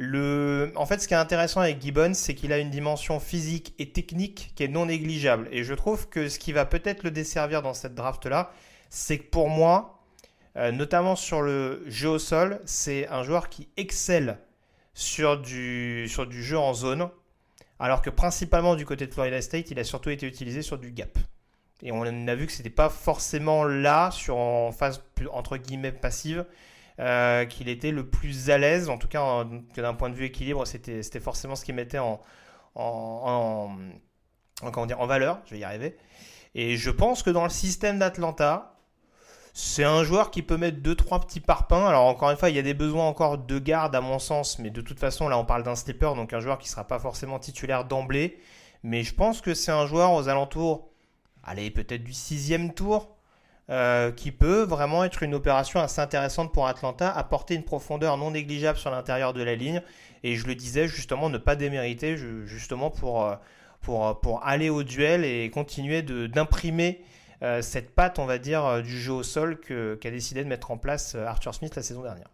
en 0.00 0.86
fait, 0.86 1.00
ce 1.00 1.08
qui 1.08 1.14
est 1.14 1.18
intéressant 1.18 1.60
avec 1.60 1.80
Gibbons, 1.80 2.14
c'est 2.14 2.34
qu'il 2.34 2.52
a 2.52 2.58
une 2.58 2.70
dimension 2.70 3.20
physique 3.20 3.74
et 3.78 3.92
technique 3.92 4.52
qui 4.54 4.64
est 4.64 4.68
non 4.68 4.86
négligeable. 4.86 5.48
Et 5.52 5.62
je 5.62 5.74
trouve 5.74 6.08
que 6.08 6.28
ce 6.28 6.38
qui 6.38 6.52
va 6.52 6.64
peut-être 6.64 7.02
le 7.02 7.10
desservir 7.10 7.60
dans 7.60 7.74
cette 7.74 7.94
draft-là, 7.94 8.52
c'est 8.88 9.18
que 9.18 9.28
pour 9.28 9.48
moi, 9.48 10.00
euh, 10.56 10.72
notamment 10.72 11.16
sur 11.16 11.42
le 11.42 11.84
jeu 11.86 12.08
au 12.08 12.18
sol, 12.18 12.60
c'est 12.64 13.08
un 13.08 13.22
joueur 13.22 13.48
qui 13.48 13.68
excelle 13.76 14.38
sur 14.94 15.38
du, 15.38 16.08
jeu 16.08 16.58
en 16.58 16.74
zone. 16.74 17.08
Alors 17.78 18.02
que 18.02 18.10
principalement 18.10 18.76
du 18.76 18.84
côté 18.84 19.06
de 19.06 19.12
Florida 19.12 19.40
State, 19.40 19.70
il 19.70 19.78
a 19.78 19.84
surtout 19.84 20.10
été 20.10 20.26
utilisé 20.26 20.62
sur 20.62 20.78
du 20.78 20.92
gap. 20.92 21.18
Et 21.82 21.92
on 21.92 22.02
a 22.02 22.34
vu 22.34 22.46
que 22.46 22.52
c'était 22.52 22.68
pas 22.68 22.90
forcément 22.90 23.64
là, 23.64 24.10
sur 24.10 24.36
en 24.36 24.70
phase 24.72 25.02
entre 25.32 25.56
guillemets 25.56 25.92
passive, 25.92 26.44
euh, 27.00 27.46
qu'il 27.46 27.68
était 27.68 27.92
le 27.92 28.08
plus 28.10 28.50
à 28.50 28.58
l'aise. 28.58 28.90
En 28.90 28.98
tout 28.98 29.08
cas, 29.08 29.44
que 29.74 29.80
d'un 29.82 29.94
point 29.94 30.10
de 30.10 30.16
vue 30.16 30.26
équilibre, 30.26 30.66
c'était 30.66 31.02
forcément 31.20 31.56
ce 31.56 31.64
qui 31.64 31.72
mettait 31.72 31.98
en, 31.98 32.20
en, 32.76 33.76
en- 34.62 34.66
en- 34.66 34.70
comment 34.70 34.86
dire, 34.86 35.00
en 35.00 35.06
valeur. 35.06 35.40
Je 35.46 35.52
vais 35.52 35.60
y 35.60 35.64
arriver. 35.64 35.96
Et 36.54 36.76
je 36.76 36.90
pense 36.90 37.22
que 37.22 37.30
dans 37.30 37.44
le 37.44 37.50
système 37.50 37.98
d'Atlanta, 37.98 38.76
c'est 39.52 39.84
un 39.84 40.04
joueur 40.04 40.30
qui 40.30 40.42
peut 40.42 40.56
mettre 40.56 40.78
2-3 40.80 41.20
petits 41.20 41.40
parpaings. 41.40 41.86
Alors 41.86 42.04
encore 42.06 42.30
une 42.30 42.36
fois, 42.36 42.50
il 42.50 42.56
y 42.56 42.58
a 42.58 42.62
des 42.62 42.74
besoins 42.74 43.06
encore 43.06 43.38
de 43.38 43.58
garde 43.58 43.94
à 43.96 44.00
mon 44.00 44.18
sens, 44.18 44.58
mais 44.58 44.70
de 44.70 44.80
toute 44.80 45.00
façon, 45.00 45.28
là 45.28 45.38
on 45.38 45.44
parle 45.44 45.62
d'un 45.64 45.74
slipper, 45.76 46.14
donc 46.16 46.32
un 46.32 46.40
joueur 46.40 46.58
qui 46.58 46.68
ne 46.68 46.70
sera 46.70 46.86
pas 46.86 46.98
forcément 46.98 47.38
titulaire 47.38 47.84
d'emblée. 47.84 48.38
Mais 48.82 49.02
je 49.02 49.14
pense 49.14 49.40
que 49.40 49.54
c'est 49.54 49.72
un 49.72 49.86
joueur 49.86 50.12
aux 50.12 50.28
alentours, 50.28 50.90
allez, 51.44 51.70
peut-être 51.70 52.04
du 52.04 52.12
sixième 52.14 52.72
tour, 52.74 53.16
euh, 53.70 54.10
qui 54.10 54.32
peut 54.32 54.62
vraiment 54.62 55.04
être 55.04 55.22
une 55.22 55.34
opération 55.34 55.80
assez 55.80 56.00
intéressante 56.00 56.52
pour 56.52 56.66
Atlanta, 56.66 57.10
apporter 57.10 57.54
une 57.54 57.64
profondeur 57.64 58.16
non 58.16 58.32
négligeable 58.32 58.78
sur 58.78 58.90
l'intérieur 58.90 59.32
de 59.32 59.42
la 59.42 59.54
ligne. 59.54 59.82
Et 60.22 60.36
je 60.36 60.46
le 60.46 60.54
disais 60.54 60.88
justement, 60.88 61.30
ne 61.30 61.38
pas 61.38 61.56
démériter, 61.56 62.16
ju- 62.16 62.46
justement 62.46 62.90
pour, 62.90 63.24
euh, 63.24 63.36
pour, 63.80 64.20
pour 64.20 64.44
aller 64.44 64.70
au 64.70 64.82
duel 64.82 65.24
et 65.24 65.48
continuer 65.50 66.02
d'imprimer 66.02 67.00
euh, 67.42 67.62
cette 67.62 67.94
patte, 67.94 68.18
on 68.18 68.26
va 68.26 68.38
dire, 68.38 68.64
euh, 68.66 68.82
du 68.82 69.00
jeu 69.00 69.12
au 69.12 69.22
sol 69.22 69.58
qu'a 69.60 70.10
décidé 70.10 70.44
de 70.44 70.48
mettre 70.48 70.70
en 70.72 70.76
place 70.76 71.14
euh, 71.14 71.24
Arthur 71.24 71.54
Smith 71.54 71.74
la 71.74 71.82
saison 71.82 72.02
dernière. 72.02 72.28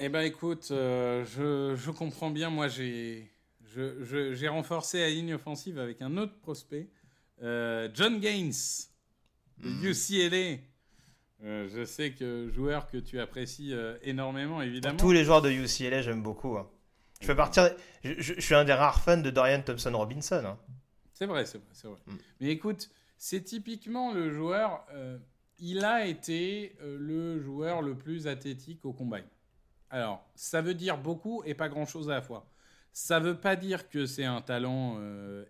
Eh 0.00 0.08
ben 0.08 0.20
écoute, 0.20 0.68
euh, 0.70 1.24
je, 1.24 1.74
je 1.74 1.90
comprends 1.90 2.30
bien. 2.30 2.50
Moi, 2.50 2.68
j'ai 2.68 3.32
renforcé 4.48 5.00
la 5.00 5.08
ligne 5.08 5.34
offensive 5.34 5.78
avec 5.78 6.02
un 6.02 6.16
autre 6.18 6.38
prospect, 6.40 6.88
euh, 7.42 7.88
John 7.94 8.20
Gaines 8.20 8.52
UCLA. 9.64 10.58
Euh, 11.44 11.68
je 11.68 11.84
sais 11.84 12.12
que 12.12 12.50
joueur 12.50 12.88
que 12.88 12.96
tu 12.98 13.20
apprécies 13.20 13.72
euh, 13.72 13.96
énormément, 14.02 14.60
évidemment. 14.60 14.96
Tous 14.98 15.12
les 15.12 15.24
joueurs 15.24 15.42
de 15.42 15.50
UCLA, 15.50 16.02
j'aime 16.02 16.22
beaucoup. 16.22 16.56
hein. 16.56 16.68
Je 17.20 17.26
fais 17.26 17.34
partir. 17.34 17.70
Je, 18.04 18.12
je- 18.18 18.34
je 18.34 18.40
suis 18.40 18.54
un 18.54 18.64
des 18.64 18.72
rares 18.72 19.00
fans 19.02 19.16
de 19.16 19.30
Dorian 19.30 19.62
Thompson 19.62 19.92
Robinson. 19.96 20.42
hein. 20.44 20.58
C'est 21.12 21.26
vrai, 21.26 21.46
c'est 21.46 21.58
vrai, 21.58 21.66
c'est 21.72 21.88
vrai. 21.88 21.98
Mm. 22.06 22.12
Mais 22.40 22.48
écoute, 22.50 22.90
c'est 23.16 23.42
typiquement 23.42 24.12
le 24.12 24.32
joueur. 24.32 24.84
euh, 24.92 25.18
il 25.60 25.84
a 25.84 26.06
été 26.06 26.76
le 26.84 27.40
joueur 27.40 27.82
le 27.82 27.96
plus 27.98 28.28
athlétique 28.28 28.84
au 28.84 28.92
combine. 28.92 29.24
Alors, 29.90 30.24
ça 30.36 30.60
veut 30.62 30.74
dire 30.74 30.98
beaucoup 30.98 31.42
et 31.44 31.54
pas 31.54 31.68
grand-chose 31.68 32.08
à 32.10 32.14
la 32.14 32.22
fois. 32.22 32.46
Ça 32.92 33.18
veut 33.18 33.36
pas 33.40 33.56
dire 33.56 33.88
que 33.88 34.06
c'est 34.06 34.24
un 34.24 34.40
talent 34.40 35.00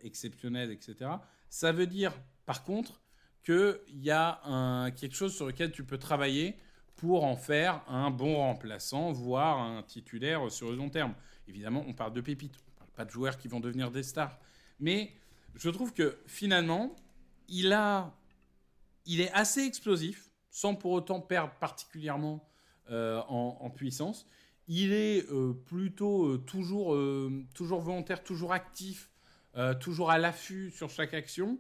exceptionnel, 0.03 0.71
etc. 0.71 1.11
Ça 1.51 1.73
veut 1.73 1.87
dire, 1.87 2.13
par 2.47 2.63
contre, 2.65 3.03
qu'il 3.45 3.79
y 4.03 4.11
a 4.11 4.91
quelque 4.97 5.15
chose 5.15 5.35
sur 5.35 5.47
lequel 5.47 5.73
tu 5.73 5.85
peux 5.85 5.99
travailler 5.99 6.57
pour 6.97 7.25
en 7.25 7.37
faire 7.37 7.83
un 7.89 8.11
bon 8.11 8.37
remplaçant, 8.37 9.13
voire 9.13 9.59
un 9.59 9.83
titulaire 9.83 10.51
sur 10.51 10.71
le 10.71 10.77
long 10.77 10.91
terme. 10.91 11.15
Évidemment, 11.47 11.85
on 11.87 11.95
parle 11.95 12.13
de 12.13 12.21
pépites, 12.21 12.57
on 12.57 12.79
parle 12.79 12.91
pas 12.91 13.05
de 13.05 13.11
joueurs 13.11 13.39
qui 13.39 13.49
vont 13.49 13.61
devenir 13.61 13.91
des 13.91 14.03
stars. 14.03 14.39
Mais 14.81 15.13
je 15.55 15.71
trouve 15.71 15.93
que 15.93 16.19
finalement, 16.27 16.95
il 17.49 17.73
est 17.73 19.33
assez 19.33 19.63
explosif, 19.63 20.31
sans 20.51 20.75
pour 20.75 20.93
autant 20.93 21.21
perdre 21.21 21.55
particulièrement 21.61 22.49
euh, 22.91 23.21
en, 23.29 23.71
puissance. 23.71 24.27
Il 24.67 24.93
est 24.93 25.31
euh, 25.31 25.53
plutôt 25.53 26.27
euh, 26.27 26.39
toujours, 26.39 26.97
toujours 27.55 27.81
volontaire, 27.81 28.23
toujours 28.23 28.53
actif, 28.53 29.11
toujours 29.81 30.11
à 30.11 30.19
l'affût 30.19 30.71
sur 30.71 30.89
chaque 30.89 31.15
action. 31.15 31.59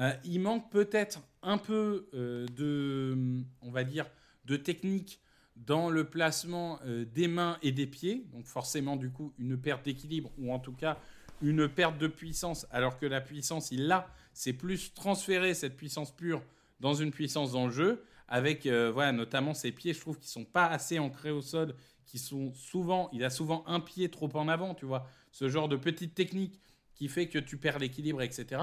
Euh, 0.00 0.12
il 0.24 0.40
manque 0.40 0.70
peut-être 0.70 1.20
un 1.42 1.58
peu 1.58 2.08
euh, 2.14 2.46
de, 2.56 3.42
on 3.62 3.70
va 3.70 3.84
dire, 3.84 4.06
de 4.46 4.56
technique 4.56 5.20
dans 5.56 5.90
le 5.90 6.04
placement 6.04 6.80
euh, 6.86 7.04
des 7.04 7.28
mains 7.28 7.58
et 7.62 7.72
des 7.72 7.86
pieds. 7.86 8.26
Donc 8.32 8.46
forcément, 8.46 8.96
du 8.96 9.10
coup, 9.10 9.32
une 9.38 9.58
perte 9.58 9.84
d'équilibre 9.84 10.30
ou 10.38 10.52
en 10.52 10.58
tout 10.58 10.72
cas 10.72 10.98
une 11.42 11.68
perte 11.68 11.98
de 11.98 12.06
puissance, 12.06 12.66
alors 12.70 12.98
que 12.98 13.06
la 13.06 13.20
puissance, 13.20 13.70
il 13.70 13.86
l'a. 13.86 14.08
C'est 14.34 14.52
plus 14.52 14.92
transférer 14.92 15.54
cette 15.54 15.76
puissance 15.76 16.14
pure 16.14 16.42
dans 16.80 16.94
une 16.94 17.10
puissance 17.10 17.52
dans 17.52 17.66
le 17.66 17.72
jeu, 17.72 18.04
avec 18.28 18.66
voilà, 18.66 19.12
notamment 19.12 19.54
ses 19.54 19.72
pieds, 19.72 19.94
je 19.94 20.00
trouve 20.00 20.18
qu'ils 20.18 20.28
sont 20.28 20.44
pas 20.44 20.66
assez 20.66 20.98
ancrés 20.98 21.30
au 21.30 21.40
sol, 21.40 21.74
qui 22.04 22.18
sont 22.18 22.52
souvent, 22.52 23.08
il 23.14 23.24
a 23.24 23.30
souvent 23.30 23.64
un 23.66 23.80
pied 23.80 24.10
trop 24.10 24.28
en 24.34 24.48
avant, 24.48 24.74
tu 24.74 24.84
vois, 24.84 25.06
ce 25.32 25.48
genre 25.48 25.68
de 25.68 25.76
petite 25.76 26.14
technique 26.14 26.60
qui 26.94 27.08
fait 27.08 27.28
que 27.28 27.38
tu 27.38 27.56
perds 27.56 27.78
l'équilibre, 27.78 28.20
etc. 28.20 28.60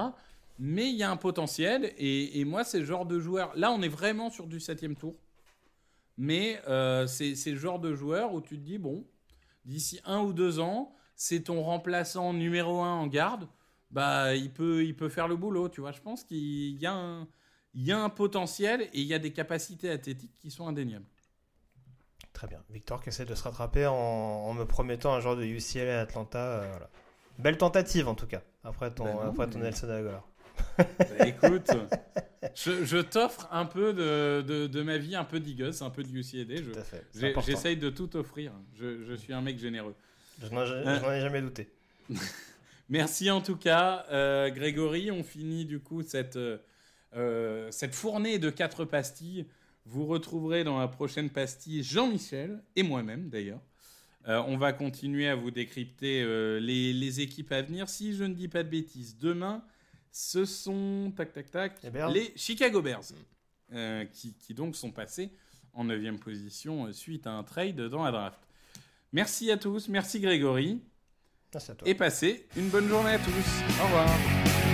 Mais 0.58 0.88
il 0.90 0.96
y 0.96 1.02
a 1.04 1.10
un 1.10 1.16
potentiel, 1.16 1.92
et, 1.96 2.40
et 2.40 2.44
moi, 2.44 2.64
c'est 2.64 2.80
le 2.80 2.84
genre 2.84 3.06
de 3.06 3.20
joueur. 3.20 3.52
Là, 3.56 3.70
on 3.70 3.80
est 3.80 3.88
vraiment 3.88 4.28
sur 4.28 4.46
du 4.48 4.58
septième 4.58 4.96
tour, 4.96 5.14
mais 6.16 6.60
euh, 6.66 7.06
c'est 7.06 7.34
le 7.46 7.56
genre 7.56 7.78
de 7.78 7.94
joueur 7.94 8.34
où 8.34 8.40
tu 8.40 8.56
te 8.58 8.64
dis, 8.64 8.78
bon, 8.78 9.06
d'ici 9.64 10.00
un 10.04 10.20
ou 10.20 10.32
deux 10.32 10.58
ans, 10.58 10.94
c'est 11.14 11.44
ton 11.44 11.62
remplaçant 11.62 12.32
numéro 12.32 12.80
un 12.82 12.94
en 12.94 13.06
garde, 13.06 13.48
bah, 13.90 14.34
il 14.34 14.52
peut, 14.52 14.84
il 14.84 14.96
peut 14.96 15.08
faire 15.08 15.28
le 15.28 15.36
boulot, 15.36 15.68
tu 15.68 15.80
vois. 15.80 15.92
Je 15.92 16.00
pense 16.00 16.24
qu'il 16.24 16.76
y 16.76 16.86
a 16.86 16.92
un, 16.92 17.28
il 17.74 17.84
y 17.84 17.92
a 17.92 17.98
un 18.00 18.10
potentiel 18.10 18.82
et 18.82 19.00
il 19.00 19.06
y 19.06 19.14
a 19.14 19.18
des 19.18 19.32
capacités 19.32 19.90
athlétiques 19.90 20.34
qui 20.40 20.50
sont 20.50 20.66
indéniables. 20.66 21.06
Très 22.32 22.46
bien. 22.48 22.62
Victor 22.68 23.02
qui 23.02 23.08
essaie 23.08 23.24
de 23.24 23.34
se 23.34 23.42
rattraper 23.42 23.86
en, 23.86 23.94
en 23.94 24.54
me 24.54 24.64
promettant 24.64 25.12
un 25.14 25.20
genre 25.20 25.36
de 25.36 25.44
UCLA 25.44 25.98
à 25.98 26.02
Atlanta. 26.02 26.38
euh, 26.38 26.68
voilà. 26.70 26.90
Belle 27.38 27.56
tentative 27.56 28.08
en 28.08 28.14
tout 28.14 28.26
cas, 28.26 28.42
après 28.64 28.92
ton, 28.92 29.04
Ben 29.04 29.14
non, 29.14 29.20
après 29.20 29.48
ton 29.48 29.60
Nelson 29.60 29.88
Aguilar. 29.88 30.26
Bah, 30.78 31.26
écoute, 31.26 31.70
je, 32.54 32.84
je 32.84 32.98
t'offre 32.98 33.48
un 33.50 33.64
peu 33.66 33.92
de, 33.92 34.42
de, 34.46 34.66
de 34.66 34.82
ma 34.82 34.98
vie, 34.98 35.16
un 35.16 35.24
peu 35.24 35.40
d'Igus, 35.40 35.82
un 35.82 35.90
peu 35.90 36.02
de 36.02 36.08
important. 37.30 37.50
J'essaye 37.50 37.76
de 37.76 37.90
tout 37.90 38.16
offrir. 38.16 38.52
Je, 38.78 39.02
je 39.04 39.14
suis 39.14 39.32
un 39.32 39.40
mec 39.40 39.58
généreux. 39.58 39.94
Je 40.42 40.48
n'en 40.48 40.64
je 40.64 40.74
Euh. 40.74 41.12
ai 41.12 41.20
jamais 41.20 41.42
douté. 41.42 41.68
Merci 42.88 43.30
en 43.30 43.40
tout 43.40 43.56
cas, 43.56 44.06
euh, 44.10 44.50
Grégory. 44.50 45.10
On 45.10 45.22
finit 45.22 45.64
du 45.64 45.78
coup 45.80 46.02
cette, 46.02 46.36
euh, 46.36 46.58
euh, 47.16 47.68
cette 47.70 47.94
fournée 47.94 48.38
de 48.38 48.50
quatre 48.50 48.84
pastilles. 48.84 49.46
Vous 49.84 50.06
retrouverez 50.06 50.64
dans 50.64 50.78
la 50.78 50.88
prochaine 50.88 51.30
pastille 51.30 51.82
Jean-Michel 51.82 52.62
et 52.76 52.82
moi-même 52.82 53.28
d'ailleurs. 53.28 53.60
Euh, 54.26 54.42
on 54.46 54.56
va 54.58 54.72
continuer 54.72 55.28
à 55.28 55.34
vous 55.34 55.50
décrypter 55.50 56.22
euh, 56.22 56.60
les, 56.60 56.92
les 56.92 57.20
équipes 57.20 57.52
à 57.52 57.62
venir. 57.62 57.88
Si 57.88 58.14
je 58.14 58.24
ne 58.24 58.34
dis 58.34 58.48
pas 58.48 58.62
de 58.62 58.68
bêtises, 58.68 59.16
demain, 59.18 59.62
ce 60.12 60.44
sont 60.44 61.12
tac 61.16 61.32
tac 61.32 61.50
tac 61.50 61.82
Les 61.82 61.90
Bears. 61.90 62.10
les 62.10 62.32
Chicago 62.36 62.82
Bears 62.82 63.12
euh, 63.72 64.04
qui, 64.06 64.34
qui 64.34 64.54
donc 64.54 64.76
sont 64.76 64.90
passés 64.90 65.30
en 65.72 65.84
9 65.84 66.18
position 66.18 66.86
euh, 66.86 66.92
suite 66.92 67.26
à 67.26 67.32
un 67.32 67.42
trade 67.44 67.80
dans 67.80 68.02
la 68.04 68.10
draft. 68.10 68.40
Merci 69.12 69.50
à 69.50 69.56
tous, 69.56 69.88
merci 69.88 70.20
Grégory 70.20 70.80
Merci 71.52 71.70
à 71.70 71.74
toi. 71.74 71.88
et 71.88 71.94
passez 71.94 72.46
une 72.56 72.68
bonne 72.68 72.88
journée 72.88 73.12
à 73.12 73.18
tous. 73.18 73.80
Au 73.80 73.84
revoir. 73.84 74.67